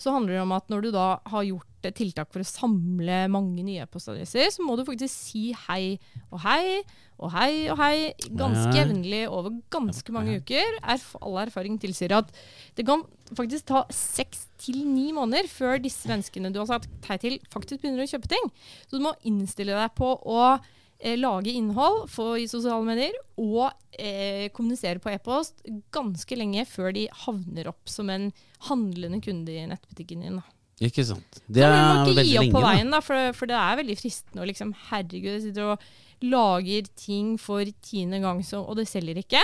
så 0.00 0.14
handler 0.14 0.36
det 0.36 0.42
om 0.44 0.54
at 0.56 0.68
når 0.72 0.84
du 0.86 0.90
da 0.94 1.06
har 1.30 1.46
gjort 1.46 1.88
et 1.88 1.96
tiltak 1.98 2.30
for 2.32 2.40
å 2.40 2.48
samle 2.48 3.24
mange 3.32 3.64
nye 3.64 3.84
e-postadresser, 3.84 4.48
så 4.54 4.64
må 4.64 4.76
du 4.76 4.84
faktisk 4.86 5.12
si 5.12 5.50
hei 5.66 5.98
og 6.30 6.40
hei 6.44 6.80
og 7.20 7.30
hei 7.30 7.50
og 7.70 7.78
hei 7.78 7.96
ganske 8.34 8.72
jevnlig 8.74 9.24
over 9.28 9.54
ganske 9.72 10.14
mange 10.14 10.38
uker. 10.40 10.78
Erf 10.82 11.12
all 11.20 11.38
erfaring 11.44 11.76
tilsier 11.82 12.16
at 12.16 12.32
det 12.78 12.86
kan 12.88 13.04
faktisk 13.36 13.68
ta 13.70 13.84
seks 13.94 14.48
til 14.64 14.80
ni 14.88 15.10
måneder 15.14 15.48
før 15.50 15.78
disse 15.82 16.08
menneskene 16.10 16.52
du 16.54 16.60
har 16.62 16.70
sagt 16.72 17.10
hei 17.10 17.18
til, 17.22 17.38
faktisk 17.52 17.82
begynner 17.84 18.04
å 18.04 18.10
kjøpe 18.10 18.32
ting. 18.32 18.48
Så 18.88 18.98
du 18.98 19.04
må 19.04 19.14
innstille 19.28 19.76
deg 19.76 19.94
på 19.98 20.14
å 20.18 20.40
eh, 20.54 20.72
lage 21.20 21.52
innhold 21.52 22.06
for, 22.12 22.38
i 22.40 22.46
sosiale 22.49 22.84
medier 22.87 23.14
og 23.37 23.68
eh, 24.00 24.46
kommunisere 24.56 25.02
på 25.04 25.12
e-post 25.12 25.61
ganske 25.94 26.38
lenge 26.40 26.64
før 26.70 26.94
de 26.96 27.04
havner 27.26 27.68
opp 27.70 27.90
som 27.92 28.08
en 28.14 28.30
handlende 28.70 29.20
kunde 29.25 29.52
i 29.52 29.66
nettbutikken 29.68 30.25
din. 30.25 30.38
Da. 30.40 30.46
Ikke 30.88 31.04
sant. 31.06 31.42
Det 31.46 31.62
Så 31.62 31.68
du 31.68 31.76
må 31.76 31.84
er 31.84 32.00
ikke 32.00 32.08
gi 32.08 32.16
veldig 32.23 32.38
opp 32.38 32.46
lenge. 32.46 32.56
på 32.56 32.64
veien, 32.64 32.90
da, 32.96 33.02
for, 33.04 33.37
for 33.37 33.50
det 33.52 33.61
er 33.61 33.80
veldig 33.82 33.99
fristende 34.00 34.42
å 34.42 34.49
liksom 34.49 34.73
Herregud, 34.88 35.30
jeg 35.37 35.44
sitter 35.49 35.75
og 35.75 35.87
lager 36.25 36.88
ting 36.96 37.34
for 37.42 37.68
tiende 37.84 38.23
gang, 38.25 38.40
så, 38.46 38.62
og 38.64 38.78
det 38.80 38.88
selger 38.88 39.20
ikke. 39.20 39.42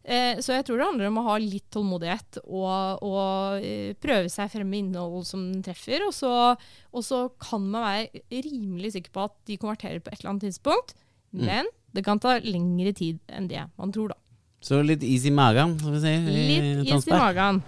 Eh, 0.00 0.38
så 0.40 0.54
jeg 0.56 0.64
tror 0.64 0.80
det 0.80 0.86
handler 0.88 1.10
om 1.10 1.18
å 1.20 1.26
ha 1.26 1.34
litt 1.42 1.66
tålmodighet 1.74 2.40
og, 2.46 3.02
og 3.04 3.66
eh, 3.66 3.92
prøve 4.00 4.30
seg 4.32 4.48
frem 4.52 4.70
med 4.70 4.86
innhold 4.86 5.26
som 5.28 5.42
den 5.50 5.64
treffer. 5.64 6.06
Og 6.06 6.14
så, 6.16 6.32
og 6.56 7.04
så 7.04 7.26
kan 7.42 7.66
man 7.68 7.84
være 7.84 8.24
rimelig 8.48 8.94
sikker 8.96 9.14
på 9.14 9.26
at 9.28 9.36
de 9.50 9.58
konverterer 9.60 10.00
på 10.00 10.12
et 10.12 10.22
eller 10.22 10.32
annet 10.32 10.48
tidspunkt. 10.48 10.96
Mm. 11.36 11.44
Men 11.44 11.70
det 11.94 12.04
kan 12.06 12.22
ta 12.22 12.38
lengre 12.42 12.94
tid 12.96 13.20
enn 13.28 13.50
det 13.50 13.66
man 13.76 13.92
tror, 13.94 14.14
da. 14.14 14.18
Så 14.64 14.82
litt 14.84 15.04
is 15.06 15.24
i 15.24 15.32
magen, 15.32 15.78
som 15.80 15.92
vi 15.94 16.02
sier. 16.02 16.26
i 16.28 16.48
Litt 16.48 16.90
is 16.96 17.06
i 17.08 17.14
magen. 17.16 17.62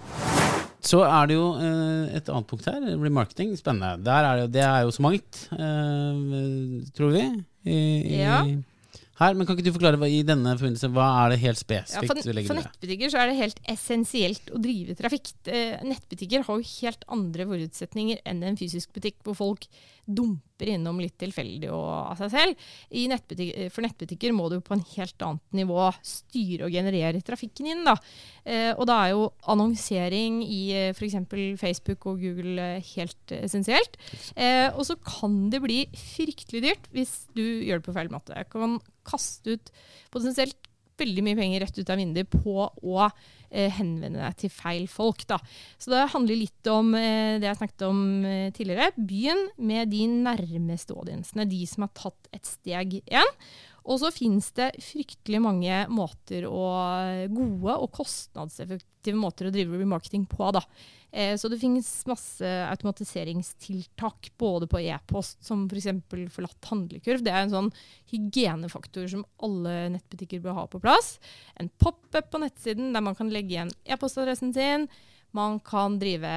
Så 0.83 0.99
er 1.07 1.29
det 1.31 1.37
jo 1.37 1.47
eh, 1.63 2.17
et 2.19 2.27
annet 2.33 2.49
punkt 2.49 2.67
her, 2.67 2.81
remarketing. 2.99 3.53
Spennende. 3.61 4.03
Der 4.09 4.27
er 4.29 4.43
det, 4.43 4.51
det 4.57 4.65
er 4.67 4.83
jo 4.89 4.93
så 4.93 5.05
mangt, 5.05 5.45
tror 6.97 7.15
vi. 7.15 7.29
I, 7.63 7.77
i, 7.77 8.21
Ja. 8.25 8.43
Her, 9.21 9.35
men 9.37 9.47
Kan 9.47 9.57
ikke 9.59 9.67
du 9.69 9.73
forklare 9.75 9.99
hva, 10.01 10.09
i 10.09 10.23
denne 10.25 10.55
forbindelse, 10.57 10.89
hva 10.95 11.07
er 11.25 11.31
det 11.35 11.41
helt 11.43 11.59
Ja, 11.61 11.63
spesifikt 11.85 12.09
for, 12.09 12.15
du 12.23 12.33
legger 12.33 12.49
for 12.49 12.55
i 12.55 12.63
det? 12.63 12.71
nettbutikker 12.71 13.11
så 13.13 13.19
er 13.21 13.27
det 13.29 13.37
helt 13.37 13.61
essensielt 13.69 14.53
å 14.57 14.61
drive 14.63 14.95
trafikk. 14.97 15.33
Eh, 15.47 15.83
Nettbutikker 15.85 16.43
har 16.49 16.59
jo 16.63 16.71
helt 16.81 17.05
andre 17.09 17.47
forutsetninger 17.47 18.19
enn 18.25 18.43
en 18.43 18.57
fysisk 18.57 18.93
butikk, 18.97 19.19
hvor 19.23 19.35
folk 19.37 19.67
dumper 20.09 20.41
innom 20.71 21.01
litt 21.03 21.19
tilfeldig 21.21 21.69
og 21.75 21.91
av 21.91 22.23
seg 22.23 22.33
selv. 22.33 22.67
I 22.91 23.05
nettbutik 23.11 23.53
eh, 23.55 23.71
for 23.73 23.85
nettbutikker 23.87 24.35
må 24.37 24.49
du 24.49 24.59
på 24.65 24.77
en 24.77 24.85
helt 24.95 25.27
annet 25.27 25.61
nivå 25.63 25.91
styre 26.07 26.69
og 26.69 26.75
generere 26.75 27.23
trafikken 27.23 27.71
inn. 27.75 27.85
Da. 27.87 27.97
Eh, 28.45 28.71
og 28.73 28.87
da 28.89 28.99
er 29.05 29.13
jo 29.13 29.29
annonsering 29.53 30.41
i 30.47 30.63
eh, 30.73 30.91
f.eks. 30.97 31.19
Facebook 31.61 32.09
og 32.11 32.25
Google 32.25 32.57
eh, 32.79 32.93
helt 32.97 33.35
eh, 33.37 33.45
essensielt. 33.47 34.01
Eh, 34.35 34.71
og 34.73 34.87
så 34.89 34.97
kan 34.97 35.51
det 35.53 35.63
bli 35.65 35.85
fryktelig 35.93 36.65
dyrt 36.67 36.91
hvis 36.97 37.15
du 37.37 37.45
gjør 37.45 37.83
det 37.83 37.89
på 37.91 37.97
feil 37.97 38.11
måte. 38.13 38.49
Kan 38.51 38.63
kan 38.63 38.81
kaste 39.07 39.57
ut 39.57 39.73
potensielt 40.13 40.71
veldig 41.01 41.25
mye 41.27 41.39
penger 41.39 41.65
rett 41.65 41.79
ut 41.79 41.91
av 41.91 41.99
vinduet 41.99 42.31
på 42.31 42.69
å 42.69 43.07
henvende 43.77 44.23
deg 44.23 44.39
til 44.41 44.53
feil 44.53 44.87
folk. 44.91 45.27
Da. 45.29 45.39
Så 45.81 45.93
det 45.93 46.07
handler 46.15 46.41
litt 46.41 46.71
om 46.73 46.95
eh, 46.99 47.39
det 47.43 47.51
jeg 47.51 47.61
snakket 47.61 47.85
om 47.89 48.01
eh, 48.29 48.47
tidligere. 48.55 48.93
Begynn 48.97 49.45
med 49.61 49.93
de 49.93 50.07
nærmeste 50.13 50.97
audiensene, 50.97 51.49
de 51.51 51.61
som 51.69 51.87
har 51.87 51.93
tatt 51.99 52.33
et 52.35 52.49
steg 52.49 52.99
igjen. 53.03 53.37
Og 53.83 53.99
så 53.99 54.13
finnes 54.15 54.47
det 54.55 54.71
fryktelig 54.79 55.41
mange 55.43 55.79
måter 55.91 56.47
å, 56.47 56.67
gode 57.35 57.75
og 57.83 57.91
kostnadseffektive 57.97 59.19
måter 59.19 59.49
å 59.49 59.55
drive 59.55 59.81
remarketing 59.81 60.29
på. 60.31 60.53
Da. 60.55 60.63
Eh, 61.13 61.37
så 61.37 61.49
det 61.53 61.61
finnes 61.61 61.89
masse 62.09 62.49
automatiseringstiltak 62.71 64.33
både 64.41 64.67
på 64.71 64.81
e-post, 64.81 65.43
som 65.45 65.67
f.eks. 65.69 65.91
For 66.09 66.35
forlatt 66.39 66.71
handlekurv. 66.71 67.25
Det 67.25 67.33
er 67.33 67.45
en 67.45 67.53
sånn 67.53 67.71
hygienefaktor 68.13 69.09
som 69.13 69.27
alle 69.45 69.93
nettbutikker 69.99 70.41
bør 70.45 70.63
ha 70.63 70.67
på 70.73 70.81
plass. 70.83 71.19
En 71.61 71.69
pop-up 71.83 72.33
på 72.33 72.41
nettsiden 72.41 72.95
der 72.97 73.05
man 73.05 73.19
kan 73.19 73.33
legge 73.33 73.59
igjen 73.59 73.75
e-postadressen 73.85 74.55
sin. 74.57 74.89
Man 75.37 75.61
kan 75.65 75.99
drive 76.01 76.33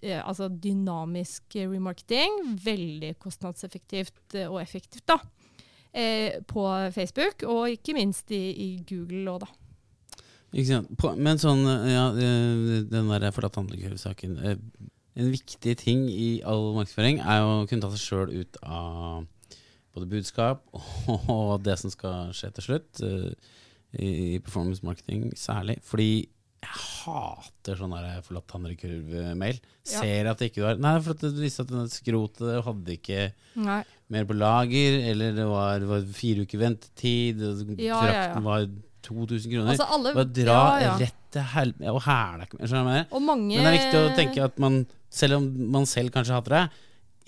eh, 0.00 0.20
altså 0.20 0.48
dynamisk 0.48 1.56
remarketing. 1.60 2.42
Veldig 2.64 3.14
kostnadseffektivt 3.20 4.36
eh, 4.36 4.48
og 4.48 4.60
effektivt, 4.62 5.06
da. 5.08 5.18
Eh, 5.92 6.38
på 6.46 6.64
Facebook, 6.94 7.44
og 7.48 7.72
ikke 7.72 7.96
minst 7.96 8.30
i, 8.32 8.44
i 8.52 8.68
Google 8.88 9.32
òg, 9.32 9.44
da. 9.44 9.59
Men 10.52 11.38
sånn, 11.38 11.62
ja, 11.90 12.06
eh, 12.10 12.80
den 12.90 13.10
der 13.12 13.30
forlatt 13.34 13.58
handlekurv-saken 13.60 14.38
eh, 14.42 14.56
En 15.20 15.30
viktig 15.30 15.76
ting 15.78 16.08
i 16.10 16.40
all 16.46 16.72
markedsføring 16.74 17.20
er 17.20 17.44
å 17.44 17.66
kunne 17.70 17.82
ta 17.84 17.90
seg 17.92 18.02
sjøl 18.02 18.34
ut 18.40 18.58
av 18.62 19.26
både 19.94 20.06
budskap 20.10 20.62
og 21.34 21.56
det 21.66 21.76
som 21.80 21.90
skal 21.92 22.30
skje 22.36 22.52
til 22.56 22.66
slutt, 22.68 23.02
eh, 23.06 23.32
i 23.98 24.38
performance 24.38 24.86
marketing 24.86 25.32
særlig. 25.38 25.80
Fordi 25.82 26.28
jeg 26.60 26.76
hater 26.76 27.78
sånn 27.78 27.94
der 27.96 28.20
forlatt 28.22 28.52
handlekurv-mail. 28.54 29.58
Ja. 29.88 30.02
Ser 30.02 30.28
at 30.30 30.42
det 30.42 30.50
ikke 30.50 30.66
var 30.66 30.80
Nei, 30.82 30.92
for 31.00 31.16
at 31.16 31.24
det 31.24 31.32
viste 31.40 31.64
at 31.64 31.72
den 31.72 31.88
skrotet 31.90 32.60
hadde 32.66 32.94
ikke 32.98 33.30
Nei. 33.58 33.80
mer 34.12 34.28
på 34.28 34.36
lager, 34.36 34.98
eller 35.10 35.34
det 35.38 35.46
var, 35.48 35.86
var 35.88 36.04
fire 36.14 36.44
uker 36.44 36.60
ventetid, 36.60 37.40
og 37.48 37.74
Ja, 37.80 38.02
ja, 38.06 38.22
ja. 38.34 38.44
var 38.44 38.68
2000 39.06 39.52
kroner. 39.52 39.72
Altså 39.74 39.86
alle, 39.96 40.12
Bare 40.16 40.30
dra 40.36 40.58
ja, 40.80 40.84
ja. 40.86 40.94
rett 41.00 41.18
til 41.34 41.46
helvete 41.54 41.92
og 41.94 42.00
hæla 42.04 42.46
ikke 42.46 42.84
mer. 42.86 43.04
Men 43.10 43.44
det 43.50 43.66
er 43.66 43.76
viktig 43.78 44.00
å 44.00 44.14
tenke 44.18 44.44
at 44.44 44.58
man, 44.62 44.80
selv 45.10 45.38
om 45.40 45.50
man 45.76 45.86
selv 45.90 46.12
kanskje 46.14 46.36
hater 46.36 46.56
det, 46.56 46.64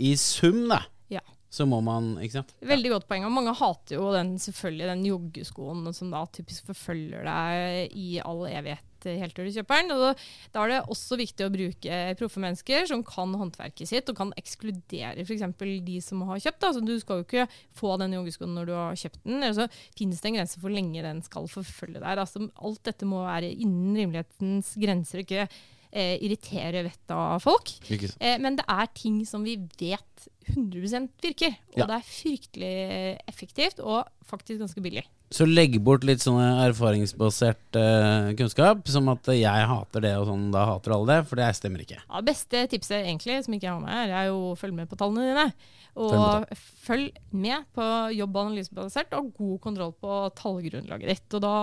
i 0.02 0.14
sum, 0.18 0.64
da, 0.70 0.80
Ja. 1.12 1.20
så 1.52 1.66
må 1.68 1.82
man 1.84 2.16
Ikke 2.24 2.40
sant? 2.40 2.54
Veldig 2.64 2.90
godt 2.94 3.08
poeng. 3.08 3.26
Og 3.28 3.34
mange 3.34 3.54
hater 3.54 3.98
jo 3.98 4.12
den, 4.14 4.34
selvfølgelig 4.42 4.88
den 4.92 5.04
joggeskoen 5.06 5.92
som 5.94 6.10
da 6.10 6.24
typisk 6.32 6.66
forfølger 6.72 7.24
deg 7.28 7.92
i 7.98 8.08
all 8.24 8.46
evighet 8.48 8.82
eh, 9.08 9.18
helt 9.20 9.34
til 9.36 9.48
du 9.48 9.54
kjøper 9.56 9.82
den. 9.82 9.92
Og 9.94 10.02
da, 10.04 10.10
da 10.54 10.62
er 10.64 10.72
det 10.74 10.80
også 10.94 11.18
viktig 11.20 11.46
å 11.46 11.52
bruke 11.54 11.98
proffe 12.20 12.42
mennesker 12.42 12.86
som 12.90 13.02
kan 13.06 13.34
håndverket 13.40 13.88
sitt, 13.90 14.08
og 14.12 14.18
kan 14.18 14.32
ekskludere 14.40 15.24
f.eks. 15.26 15.44
de 15.86 15.98
som 16.04 16.22
har 16.28 16.40
kjøpt. 16.42 16.68
Altså, 16.68 16.84
du 16.84 16.94
skal 17.02 17.20
jo 17.22 17.26
ikke 17.28 17.46
få 17.78 17.96
den 18.02 18.16
joggeskoen 18.18 18.54
når 18.56 18.70
du 18.70 18.74
har 18.76 18.98
kjøpt 19.02 19.22
den. 19.26 19.42
Eller 19.42 19.58
så 19.58 19.68
finnes 19.98 20.20
det 20.22 20.32
en 20.32 20.40
grense 20.40 20.58
for 20.58 20.68
hvor 20.68 20.76
lenge 20.78 21.02
den 21.04 21.22
skal 21.26 21.48
forfølge 21.50 22.00
deg. 22.00 22.22
Altså, 22.22 22.46
alt 22.62 22.82
dette 22.88 23.08
må 23.08 23.24
være 23.26 23.52
innen 23.52 23.96
rimelighetens 23.98 24.74
grenser, 24.80 25.22
ikke 25.24 25.46
eh, 25.92 26.16
irritere 26.24 26.84
vettet 26.86 27.12
av 27.16 27.42
folk. 27.44 27.74
Eh, 28.22 28.38
men 28.42 28.56
det 28.60 28.64
er 28.70 28.92
ting 28.96 29.22
som 29.28 29.44
vi 29.44 29.58
vet 29.80 30.28
100% 30.52 31.10
virker. 31.22 31.54
Og 31.74 31.82
Ja. 31.82 31.86
det 31.90 31.98
er 31.98 32.08
fryktelig 32.08 33.18
effektivt 33.30 33.80
og 33.80 34.06
faktisk 34.26 34.62
ganske 34.62 34.82
billig. 34.84 35.04
Så 35.32 35.46
legg 35.48 35.78
bort 35.84 36.04
litt 36.04 36.20
sånn 36.20 36.40
erfaringsbasert 36.40 37.78
uh, 37.80 38.32
kunnskap, 38.36 38.82
som 38.92 39.08
at 39.12 39.30
jeg 39.32 39.68
hater 39.70 40.04
det, 40.04 40.12
og 40.20 40.26
sånn, 40.28 40.50
da 40.52 40.66
hater 40.68 40.92
alle 40.96 41.08
det, 41.08 41.28
for 41.30 41.40
det 41.40 41.48
stemmer 41.56 41.84
ikke. 41.84 42.02
Ja, 42.02 42.20
beste 42.26 42.66
tipset 42.72 42.98
egentlig, 43.00 43.38
som 43.46 43.56
ikke 43.56 43.68
jeg 43.70 43.72
har 43.72 43.80
med 43.80 43.96
her, 43.96 44.12
er 44.20 44.28
jo 44.28 44.50
å 44.50 44.58
følge 44.60 44.82
med 44.82 44.90
på 44.90 44.98
tallene 45.00 45.30
dine. 45.30 45.46
Følg 45.92 46.20
med, 46.22 46.60
følg 46.86 47.08
med 47.36 47.66
på 47.76 47.86
jobb- 48.16 48.36
og 48.36 48.46
analysebasert 48.46 49.16
og 49.18 49.32
god 49.36 49.58
kontroll 49.66 49.92
på 50.00 50.20
tallgrunnlaget 50.38 51.12
ditt. 51.12 51.36
Og 51.36 51.44
da, 51.44 51.56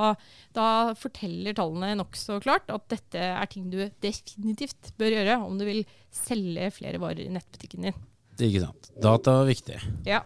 da 0.58 0.68
forteller 0.98 1.58
tallene 1.58 1.96
nokså 1.98 2.38
klart 2.44 2.70
at 2.74 2.86
dette 2.94 3.26
er 3.32 3.50
ting 3.50 3.72
du 3.74 3.82
definitivt 4.06 4.94
bør 5.02 5.18
gjøre 5.18 5.42
om 5.46 5.58
du 5.58 5.66
vil 5.70 5.82
selge 6.14 6.70
flere 6.78 7.02
varer 7.02 7.26
i 7.26 7.34
nettbutikken 7.34 7.90
din. 7.90 8.06
Ikke 8.46 8.62
sant. 8.64 8.92
Data 9.04 9.42
er 9.42 9.50
viktig. 9.50 9.78
Ja. 10.08 10.22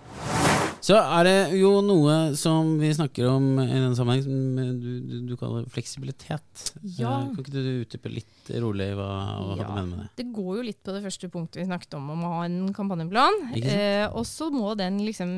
Så 0.84 0.98
er 1.00 1.24
det 1.24 1.36
jo 1.55 1.77
noe 1.86 2.34
som 2.36 2.74
vi 2.82 2.89
snakker 2.91 3.29
om 3.32 3.46
i 3.62 3.67
denne 3.70 3.93
sammenheng, 3.96 4.24
som 4.25 4.79
du, 4.82 4.89
du, 5.08 5.13
du 5.29 5.36
kaller 5.39 5.63
fleksibilitet. 5.72 6.63
Ja. 6.98 7.22
Eh, 7.22 7.29
Kan 7.32 7.39
ikke 7.46 7.53
du 7.55 7.70
utdype 7.86 8.12
litt 8.12 8.51
rolig 8.60 8.89
hva, 9.00 9.08
hva 9.39 9.55
Ja. 9.62 9.63
du 9.63 9.72
mener 9.77 9.88
med 9.93 10.01
det? 10.03 10.10
Det 10.20 10.25
går 10.36 10.58
jo 10.60 10.65
litt 10.67 10.82
på 10.84 10.91
det 10.98 11.03
første 11.05 11.29
punktet 11.32 11.62
vi 11.63 11.70
snakket 11.70 11.96
om, 11.96 12.10
om 12.17 12.25
å 12.27 12.34
ha 12.36 12.41
en 12.50 12.60
kampanjeplan. 12.75 13.39
Eh, 13.62 14.10
og 14.12 14.25
så 14.27 14.50
må 14.51 14.74
den 14.75 15.00
liksom 15.08 15.32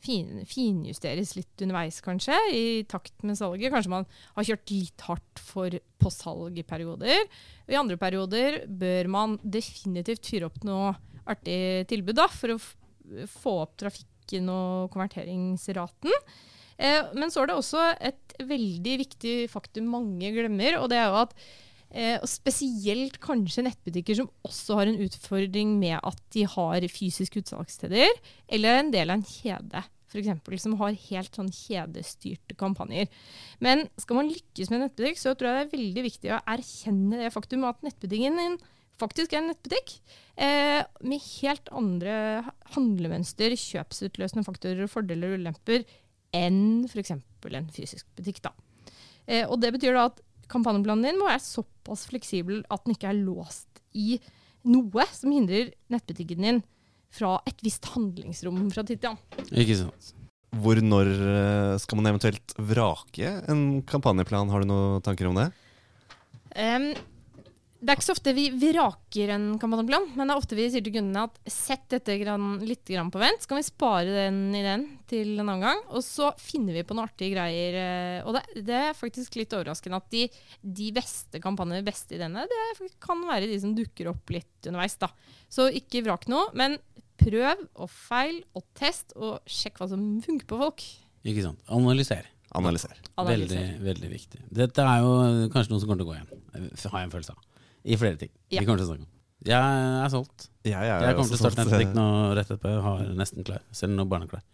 fin, 0.00 0.40
finjusteres 0.48 1.34
litt 1.36 1.64
underveis, 1.66 2.00
kanskje, 2.00 2.38
i 2.54 2.64
takt 2.88 3.12
med 3.28 3.36
salget. 3.36 3.72
Kanskje 3.74 3.92
man 3.92 4.06
har 4.38 4.46
kjørt 4.46 4.72
litt 4.72 5.04
hardt 5.04 5.42
for 5.42 5.74
på 5.98 6.12
salg 6.14 6.56
i 6.56 6.64
perioder. 6.64 7.26
Og 7.66 7.74
I 7.74 7.80
andre 7.80 7.98
perioder 8.00 8.62
bør 8.70 9.08
man 9.12 9.36
definitivt 9.42 10.30
fyre 10.32 10.48
opp 10.48 10.62
noe 10.64 10.94
artig 11.30 11.86
tilbud 11.90 12.18
da, 12.18 12.28
for 12.32 12.54
å 12.54 12.58
få 13.32 13.54
opp 13.64 13.78
trafikken 13.80 14.50
og 14.52 14.90
konverteringsraten. 14.94 16.12
Eh, 16.78 17.14
men 17.18 17.32
så 17.32 17.42
er 17.42 17.50
det 17.50 17.56
også 17.58 17.86
et 18.10 18.36
veldig 18.48 18.98
viktig 19.04 19.38
faktum 19.52 19.88
mange 19.90 20.30
glemmer, 20.34 20.78
og 20.82 20.92
det 20.92 21.00
er 21.00 21.10
jo 21.10 21.24
at 21.24 21.34
Eh, 21.88 22.20
spesielt 22.28 23.16
kanskje 23.24 23.64
nettbutikker 23.64 24.18
som 24.18 24.26
også 24.44 24.76
har 24.76 24.90
en 24.90 24.98
utfordring 25.06 25.70
med 25.80 25.96
at 25.96 26.18
de 26.36 26.44
har 26.44 26.84
fysiske 26.92 27.40
utsalgssteder, 27.40 28.12
eller 28.52 28.74
er 28.74 28.82
en 28.82 28.90
del 28.92 29.08
av 29.08 29.16
en 29.16 29.24
kjede, 29.24 29.82
f.eks., 30.12 30.60
som 30.60 30.76
har 30.82 30.98
helt 31.06 31.38
sånn 31.38 31.48
kjedestyrte 31.48 32.56
kampanjer. 32.60 33.08
Men 33.64 33.86
skal 33.96 34.20
man 34.20 34.28
lykkes 34.28 34.68
med 34.72 34.84
nettbutikk, 34.84 35.20
så 35.20 35.32
tror 35.32 35.48
jeg 35.48 35.56
det 35.56 35.64
er 35.64 35.78
veldig 35.78 36.04
viktig 36.10 36.34
å 36.34 36.42
erkjenne 36.56 37.22
det 37.24 37.32
faktum 37.32 37.64
at 37.68 37.80
nettbutikken 37.86 38.36
din 38.36 38.60
faktisk 39.00 39.34
en 39.36 39.50
nettbutikk, 39.52 39.98
eh, 40.36 40.82
med 41.02 41.24
helt 41.40 41.70
andre 41.74 42.14
handlemønster, 42.74 43.54
kjøpsutløsende 43.58 44.46
faktorer 44.46 44.90
fordeler 44.90 45.34
og 45.34 45.42
ulemper 45.42 45.84
enn 46.36 46.86
f.eks. 46.88 47.14
en 47.16 47.70
fysisk 47.72 48.06
butikk. 48.18 48.42
Da. 48.44 48.52
Eh, 49.26 49.44
og 49.46 49.60
det 49.62 49.72
betyr 49.76 49.96
da 49.96 50.08
at 50.10 50.20
kampanjeplanen 50.48 51.04
din 51.04 51.20
må 51.20 51.28
være 51.28 51.44
såpass 51.44 52.06
fleksibel 52.08 52.62
at 52.72 52.84
den 52.84 52.96
ikke 52.96 53.10
er 53.12 53.20
låst 53.20 53.82
i 53.96 54.18
noe 54.68 55.04
som 55.14 55.32
hindrer 55.32 55.72
nettbutikken 55.92 56.44
din 56.44 56.62
fra 57.14 57.38
et 57.48 57.60
visst 57.64 57.88
handlingsrom 57.94 58.66
fra 58.72 58.84
tid 58.84 59.00
til 59.02 59.14
annen. 59.14 59.52
Ikke 59.52 59.76
sant. 59.80 60.14
Hvor 60.58 60.80
når 60.80 61.08
eh, 61.12 61.74
skal 61.80 62.00
man 62.00 62.08
eventuelt 62.10 62.54
vrake 62.56 63.32
en 63.52 63.62
kampanjeplan? 63.88 64.48
Har 64.52 64.64
du 64.64 64.70
noen 64.70 65.04
tanker 65.04 65.28
om 65.28 65.36
det? 65.36 65.50
Em, 66.56 66.90
det 67.78 67.92
er 67.92 67.98
ikke 67.98 68.06
så 68.08 68.14
ofte 68.16 68.32
vi 68.34 68.44
vraker 68.58 69.30
en 69.36 69.44
kampanjeplan, 69.62 70.08
men 70.18 70.26
det 70.26 70.34
er 70.34 70.40
ofte 70.40 70.56
vi 70.58 70.64
sier 70.72 70.82
til 70.82 70.96
kundene 70.96 71.26
at 71.28 71.36
sett 71.54 71.84
dette 71.92 72.16
grann, 72.18 72.56
litt 72.66 72.82
grann 72.90 73.12
på 73.14 73.20
vent, 73.22 73.44
så 73.44 73.50
kan 73.52 73.60
vi 73.60 73.66
spare 73.68 74.14
den 74.16 74.40
ideen 74.58 74.86
til 75.10 75.36
en 75.38 75.44
annen 75.46 75.62
gang. 75.62 75.82
Og 75.94 76.02
så 76.02 76.32
finner 76.42 76.74
vi 76.74 76.82
på 76.88 76.96
noen 76.96 77.06
artige 77.06 77.36
greier. 77.36 77.76
eh, 77.78 78.26
Og 78.26 78.34
det, 78.34 78.42
det 78.66 78.80
er 78.88 78.98
faktisk 78.98 79.38
litt 79.38 79.54
overraskende 79.54 80.00
at 80.02 80.08
de, 80.10 80.24
de 80.82 80.88
beste 80.96 81.38
kampanjene, 81.44 81.78
de 81.84 81.90
beste 81.90 82.18
ideene, 82.18 82.46
det 82.50 82.90
kan 83.04 83.22
være 83.28 83.46
de 83.50 83.58
som 83.62 83.76
dukker 83.78 84.10
opp 84.10 84.34
litt 84.34 84.66
underveis. 84.66 84.98
da. 84.98 85.12
Så 85.48 85.68
ikke 85.70 86.02
vrak 86.08 86.26
noe, 86.32 86.48
men 86.58 86.80
prøv 87.18 87.62
og 87.78 87.88
feil 87.90 88.42
og 88.58 88.66
test, 88.78 89.14
og 89.14 89.38
sjekk 89.46 89.78
hva 89.82 89.88
som 89.94 90.02
funker 90.26 90.50
på 90.50 90.58
folk. 90.60 90.82
Ikke 91.26 91.46
sant. 91.46 91.62
Analyser. 91.70 92.26
Analyser. 92.58 92.94
Veldig, 93.18 93.64
veldig 93.84 94.08
viktig. 94.12 94.38
Dette 94.54 94.84
er 94.86 95.02
jo 95.04 95.48
kanskje 95.52 95.74
noe 95.74 95.82
som 95.82 95.90
kommer 95.90 96.00
til 96.00 96.06
å 96.06 96.12
gå 96.12 96.16
igjen, 96.16 96.70
har 96.88 97.02
jeg 97.02 97.08
en 97.08 97.12
følelse 97.12 97.34
av. 97.34 97.42
I 97.88 97.96
flere 97.96 98.16
ting. 98.20 98.28
Ja. 98.52 98.60
Vi 98.60 98.66
kommer 98.66 98.82
til 98.82 98.84
å 98.84 98.90
snakke 98.90 99.06
om. 99.06 99.12
Jeg 99.48 99.54
er 100.04 100.10
solgt. 100.12 100.48
Jeg, 100.66 100.74
er 100.76 101.06
Jeg 101.06 101.16
kommer 101.16 101.30
til 101.30 101.38
å 101.38 101.40
starte 101.40 101.62
en 101.64 101.70
butikk 101.72 101.94
nå 101.96 102.06
rett 102.36 102.50
etterpå. 102.50 102.74
Jeg 102.74 102.84
har 102.84 103.06
nesten 103.16 103.46
klær. 103.48 103.62
Selv 103.72 103.96
noen 103.96 104.10
barna 104.10 104.28
klar. 104.28 104.44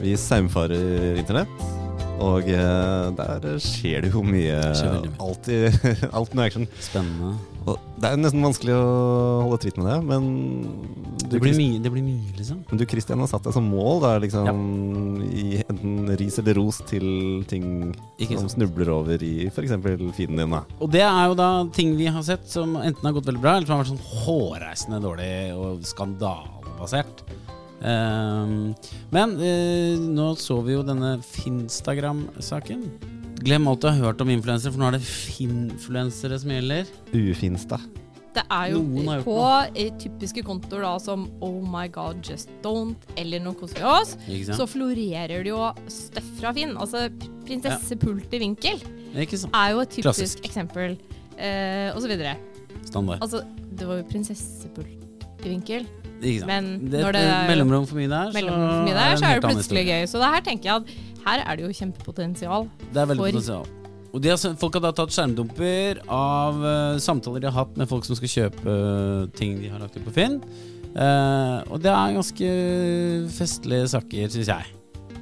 Vi 0.00 0.14
saumfarer 0.18 1.18
internett, 1.20 1.66
og 2.22 2.46
eh, 2.46 3.10
der 3.18 3.48
skjer 3.64 4.06
det 4.06 4.14
jo 4.14 4.22
mye. 4.22 4.60
Mye. 4.70 5.14
Alltid, 5.18 5.80
alt 6.20 6.36
med 6.36 6.46
action. 6.46 6.68
Spennende. 6.78 7.34
Og 7.68 7.76
det 8.00 8.08
er 8.08 8.20
nesten 8.20 8.44
vanskelig 8.44 8.72
å 8.72 8.84
holde 9.44 9.58
tritt 9.62 9.76
med 9.80 9.90
det, 9.90 9.98
men 10.08 10.28
du, 11.20 11.34
Det 11.36 11.42
blir 11.42 11.56
mye, 11.58 11.80
det 11.82 11.92
blir 11.92 12.04
mye 12.04 12.32
liksom. 12.38 12.62
men 12.70 12.80
du 12.80 12.86
Christian 12.88 13.20
har 13.20 13.28
satt 13.30 13.44
deg 13.46 13.54
som 13.54 13.66
mål, 13.68 14.00
da, 14.04 14.14
liksom, 14.22 14.48
i 15.28 15.49
enten 15.72 16.10
ris 16.20 16.38
eller 16.42 16.58
ros 16.60 16.80
til 16.88 17.44
ting 17.50 17.92
som 18.30 18.48
snubler 18.50 18.90
over 18.92 19.22
i 19.24 19.48
f.eks. 19.50 19.76
feeden 19.80 20.40
din. 20.40 20.56
da. 20.56 20.64
Og 20.80 20.90
det 20.92 21.04
er 21.06 21.30
jo 21.30 21.36
da 21.38 21.50
ting 21.74 21.94
vi 21.98 22.10
har 22.10 22.24
sett 22.26 22.48
som 22.50 22.76
enten 22.80 23.06
har 23.06 23.16
gått 23.16 23.30
veldig 23.30 23.42
bra, 23.42 23.56
eller 23.56 23.68
som 23.68 23.78
har 23.78 23.84
vært 23.84 23.94
sånn 23.94 24.24
hårreisende 24.24 25.00
dårlig 25.04 25.30
og 25.56 25.86
skandalebasert. 25.88 27.24
Um, 27.80 28.74
men 29.14 29.38
uh, 29.40 29.96
nå 29.96 30.34
så 30.36 30.58
vi 30.66 30.76
jo 30.76 30.84
denne 30.84 31.14
Finstagram-saken. 31.24 32.84
Glem 33.40 33.70
alt 33.70 33.80
du 33.80 33.88
har 33.88 34.02
hørt 34.02 34.20
om 34.20 34.32
influensere, 34.32 34.74
for 34.74 34.82
nå 34.82 34.90
er 34.90 34.98
det 34.98 35.06
finfluensere 35.08 36.36
som 36.42 36.52
gjelder. 36.52 36.90
Ufinsta. 37.16 37.80
Det 38.30 38.44
er 38.46 38.68
jo 38.70 38.78
Noen 38.86 39.24
på 39.26 39.36
typiske 39.98 40.44
kontoer 40.46 40.84
da 40.86 40.92
som 41.02 41.24
Oh 41.42 41.56
my 41.66 41.88
god, 41.90 42.20
just 42.22 42.48
don't, 42.62 43.08
eller 43.18 43.42
noe 43.42 43.54
kos 43.58 43.74
oss, 43.82 44.12
så 44.54 44.66
florerer 44.70 45.42
det 45.42 45.50
jo 45.50 45.64
støff 45.90 46.28
fra 46.38 46.52
Finn. 46.54 46.76
Altså 46.78 47.08
prinsessepult 47.48 48.30
i 48.38 48.42
vinkel 48.44 48.78
er 49.16 49.72
jo 49.72 49.80
et 49.82 49.90
typisk 49.90 50.06
Klassisk. 50.06 50.44
eksempel, 50.46 50.94
eh, 51.36 51.90
og 51.94 51.98
så 52.04 52.06
videre. 52.12 52.36
Standard. 52.86 53.18
Altså, 53.20 53.42
det 53.74 53.88
var 53.88 53.98
jo 53.98 54.06
prinsessepult 54.12 55.26
i 55.44 55.48
vinkel. 55.48 55.86
Men 56.46 56.90
det, 56.90 57.00
når 57.00 57.12
det 57.16 57.20
er 57.24 57.46
mellomrom 57.48 57.86
for 57.88 57.96
mye 57.96 58.08
der, 58.12 58.30
så, 58.30 58.42
mye 58.44 58.94
der, 58.94 59.16
så 59.16 59.24
er 59.26 59.40
det 59.40 59.50
plutselig 59.50 59.84
gøy. 59.88 60.06
Så 60.06 60.20
det 60.20 60.28
her 60.36 60.40
tenker 60.44 60.70
jeg 60.70 60.76
at 60.76 61.24
her 61.26 61.44
er 61.46 61.56
det 61.56 61.64
jo 61.64 61.72
kjempepotensial. 61.80 62.68
Det 62.92 63.00
er 63.02 63.06
veldig 63.06 63.24
for- 63.24 63.32
potensial. 63.32 63.79
Og 64.10 64.26
har, 64.26 64.40
folk 64.58 64.74
har 64.76 64.82
da 64.82 64.90
tatt 64.94 65.14
skjermdumper 65.14 66.02
av 66.10 66.58
uh, 66.64 66.98
samtaler 67.02 67.44
de 67.44 67.50
har 67.50 67.62
hatt 67.62 67.78
med 67.78 67.88
folk 67.90 68.06
som 68.06 68.18
skal 68.18 68.32
kjøpe 68.32 68.74
eh, 68.74 69.28
ting 69.38 69.60
de 69.60 69.70
har 69.70 69.82
lagt 69.82 69.98
ut 69.98 70.06
på 70.06 70.14
Finn. 70.16 70.40
Uh, 70.90 71.62
og 71.70 71.78
det 71.84 71.92
er 71.92 72.16
ganske 72.16 72.50
festlige 73.36 73.90
saker, 73.92 74.32
syns 74.34 74.50
jeg. 74.50 74.72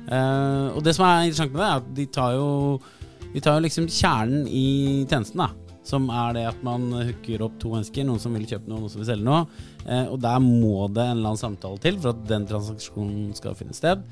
Uh, 0.08 0.72
og 0.72 0.80
det 0.86 0.96
som 0.96 1.04
er 1.04 1.26
interessant 1.26 1.52
med 1.52 1.60
det, 1.60 1.68
er 1.68 1.82
at 1.82 1.90
de 1.98 2.06
tar 2.16 2.38
jo 2.38 2.48
De 3.34 3.42
tar 3.44 3.58
jo 3.58 3.64
liksom 3.66 3.90
kjernen 3.92 4.46
i 4.48 5.04
tjenesten, 5.04 5.42
da. 5.42 5.50
Som 5.84 6.08
er 6.08 6.32
det 6.36 6.46
at 6.48 6.64
man 6.64 6.88
hooker 6.96 7.44
opp 7.44 7.60
to 7.60 7.74
mennesker, 7.74 8.08
noen 8.08 8.22
som 8.22 8.32
vil 8.36 8.48
kjøpe 8.48 8.70
noe, 8.70 8.80
noen 8.80 8.92
som 8.92 9.02
vil 9.02 9.10
selge 9.10 9.28
noe. 9.28 9.44
Eh, 9.84 10.08
og 10.08 10.16
der 10.24 10.40
må 10.44 10.88
det 10.88 11.04
en 11.04 11.18
eller 11.18 11.34
annen 11.34 11.40
samtale 11.40 11.80
til 11.84 12.00
for 12.00 12.16
at 12.16 12.24
den 12.28 12.48
transaksjonen 12.48 13.36
skal 13.36 13.56
finne 13.56 13.76
sted. 13.76 14.04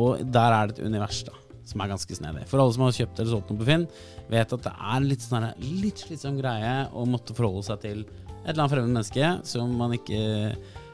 Og 0.00 0.24
der 0.28 0.56
er 0.56 0.68
det 0.68 0.76
et 0.76 0.88
univers, 0.88 1.22
da 1.28 1.39
som 1.70 1.82
er 1.82 1.92
ganske 1.92 2.18
snedig. 2.18 2.46
For 2.50 2.62
alle 2.62 2.74
som 2.76 2.84
har 2.86 2.96
kjøpt 2.96 3.22
eller 3.22 3.32
solgt 3.34 3.52
noe 3.52 3.60
på 3.62 3.68
Finn, 3.68 3.86
vet 4.32 4.56
at 4.56 4.66
det 4.66 4.74
er 4.74 5.06
litt, 5.06 5.24
sånn 5.24 5.48
litt 5.80 6.04
slitsom 6.04 6.38
greie 6.40 6.74
å 6.90 7.06
måtte 7.08 7.36
forholde 7.36 7.66
seg 7.70 7.82
til 7.86 8.04
et 8.04 8.52
eller 8.52 8.62
annet 8.64 8.74
fremmed 8.74 8.94
menneske 8.94 9.32
som 9.48 9.74
man 9.78 9.96
ikke 9.98 10.20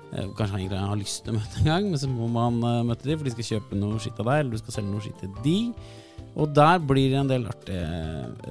Kanskje 0.06 0.34
kanskje 0.38 0.60
ikke 0.68 0.80
har 0.80 0.98
lyst 1.00 1.24
til 1.26 1.34
å 1.34 1.36
møte 1.40 1.58
en 1.60 1.66
gang, 1.66 1.86
men 1.90 1.98
så 2.00 2.08
må 2.08 2.28
man 2.30 2.60
eh, 2.62 2.84
møte 2.86 3.08
dem, 3.08 3.18
for 3.18 3.26
de 3.26 3.32
skal 3.34 3.48
kjøpe 3.48 3.78
noe 3.80 3.98
skitt 4.00 4.20
av 4.22 4.28
deg, 4.30 4.38
eller 4.38 4.54
du 4.54 4.60
skal 4.62 4.76
selge 4.76 4.92
noe 4.92 5.02
skitt 5.02 5.18
til 5.18 5.32
de. 5.42 5.56
Og 6.38 6.54
der 6.56 6.78
blir 6.78 7.10
det 7.10 7.18
en 7.20 7.32
del 7.32 7.48
artige 7.50 7.88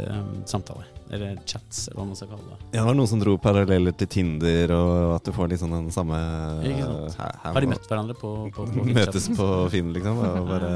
eh, 0.04 0.20
samtaler. 0.52 0.92
Eller 1.14 1.36
chats, 1.46 1.88
eller 1.88 2.00
hva 2.00 2.06
man 2.10 2.18
skal 2.18 2.32
kalle 2.32 2.48
det. 2.50 2.56
Ja, 2.72 2.80
det 2.80 2.86
var 2.88 2.96
noen 2.98 3.10
som 3.10 3.20
dro 3.22 3.36
paralleller 3.42 3.94
til 4.00 4.10
Tinder, 4.10 4.72
og 4.74 5.12
at 5.20 5.28
du 5.28 5.32
får 5.36 5.52
liksom 5.52 5.74
den 5.76 5.92
samme 5.94 6.18
her 6.66 7.12
Har 7.44 7.62
de 7.62 7.70
møtt 7.70 7.86
hverandre 7.90 8.16
på, 8.18 8.32
på, 8.56 8.66
på 8.74 8.86
Møtes 8.98 9.28
på 9.38 9.50
Finn, 9.74 9.92
liksom. 9.94 10.24
Og 10.26 10.50
bare 10.54 10.72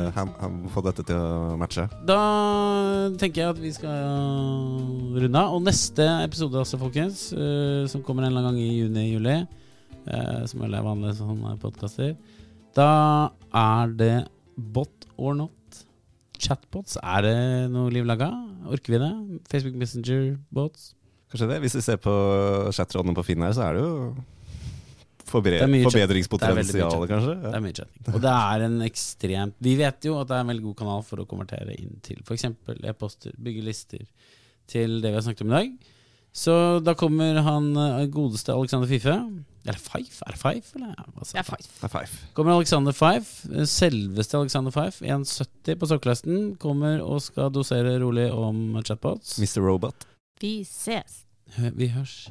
få 0.74 0.86
dette 0.86 1.08
til 1.10 1.18
å 1.18 1.58
matche. 1.60 1.88
Da 2.06 2.20
tenker 3.22 3.42
jeg 3.42 3.56
at 3.56 3.64
vi 3.64 3.74
skal 3.74 5.18
runde 5.18 5.42
av. 5.42 5.58
Og 5.58 5.66
neste 5.66 6.06
episode, 6.22 6.62
altså, 6.62 6.80
folkens, 6.82 7.30
eh, 7.34 7.84
som 7.90 8.06
kommer 8.06 8.28
en 8.28 8.32
eller 8.32 8.46
annen 8.46 8.60
gang 8.60 8.64
i 8.64 8.84
juni-juli, 8.84 9.38
uh, 10.10 10.42
som 10.50 10.62
vel 10.62 10.78
er 10.78 10.86
vanlige 10.86 11.18
sånne 11.24 11.58
podkaster, 11.62 12.14
da 12.78 12.92
er 13.50 13.96
det 13.98 14.16
bot 14.56 15.10
or 15.18 15.34
not. 15.42 15.59
Chatbots. 16.40 16.98
Er 17.02 17.26
det 17.26 17.36
noe 17.74 17.92
liv 17.94 18.08
laga? 18.08 18.32
Orker 18.70 18.96
vi 18.96 19.02
det? 19.02 19.12
Facebook 19.52 19.78
Messenger-bots? 19.82 20.94
Kanskje 21.30 21.48
det. 21.52 21.60
Hvis 21.66 21.78
vi 21.78 21.86
ser 21.86 22.00
på 22.02 22.14
chatrådene 22.74 23.16
på 23.18 23.26
Finn 23.28 23.44
her, 23.46 23.54
så 23.54 23.68
er 23.68 23.78
det 23.78 23.84
jo 23.84 23.94
forbre 25.30 25.60
Det 25.62 25.84
forbedringspotensial, 25.86 26.90
Det 26.90 27.06
er 27.06 27.12
kanskje. 27.12 27.36
Det 27.44 27.54
er 27.54 27.64
mye 27.64 27.78
chatting. 27.78 28.08
Og 28.16 28.24
det 28.24 28.34
er 28.34 28.66
en 28.66 28.80
ekstremt 28.88 29.56
Vi 29.62 29.76
vet 29.78 30.10
jo 30.10 30.18
at 30.18 30.32
det 30.32 30.38
er 30.40 30.46
en 30.46 30.52
veldig 30.54 30.66
god 30.72 30.80
kanal 30.82 31.06
for 31.06 31.22
å 31.22 31.28
konvertere 31.30 31.76
inn 31.78 32.00
til 32.06 32.24
f.eks. 32.26 32.48
e-poster, 32.90 33.36
bygge 33.38 33.66
lister, 33.68 34.06
til 34.70 35.00
det 35.04 35.12
vi 35.12 35.20
har 35.20 35.26
snakket 35.26 35.46
om 35.46 35.54
i 35.54 35.58
dag. 35.58 35.94
Så 36.34 36.80
da 36.86 36.94
kommer 36.96 37.40
han 37.44 37.72
eh, 37.78 38.06
godeste 38.14 38.54
Alexander 38.54 38.88
Fife. 38.88 39.16
Eller 39.66 39.80
Fife? 39.82 40.24
Er 40.26 40.36
det 40.36 40.40
Fife, 40.40 40.76
eller? 40.78 40.94
Hva 41.16 41.26
sa 41.26 41.38
Det 41.38 41.42
er 41.42 41.58
jeg? 41.58 41.68
Det 41.82 41.88
er 41.90 41.94
five. 41.94 42.20
Kommer 42.38 42.56
Alexander 42.56 42.96
Fife, 42.96 43.50
eh, 43.54 43.66
selveste 43.70 44.38
Alexander 44.40 44.72
Fife, 44.76 45.04
1,70 45.06 45.76
på 45.82 45.90
sokkelesten, 45.92 46.40
kommer 46.62 47.02
og 47.04 47.22
skal 47.26 47.52
dosere 47.52 47.98
rolig 48.04 48.30
om 48.34 48.78
chatbots. 48.86 49.38
Mr. 49.42 49.60
Robot. 49.66 50.08
Vi 50.42 50.62
ses. 50.64 51.26
Hø- 51.58 51.74
Vi 51.76 51.88
hørs. 51.98 52.28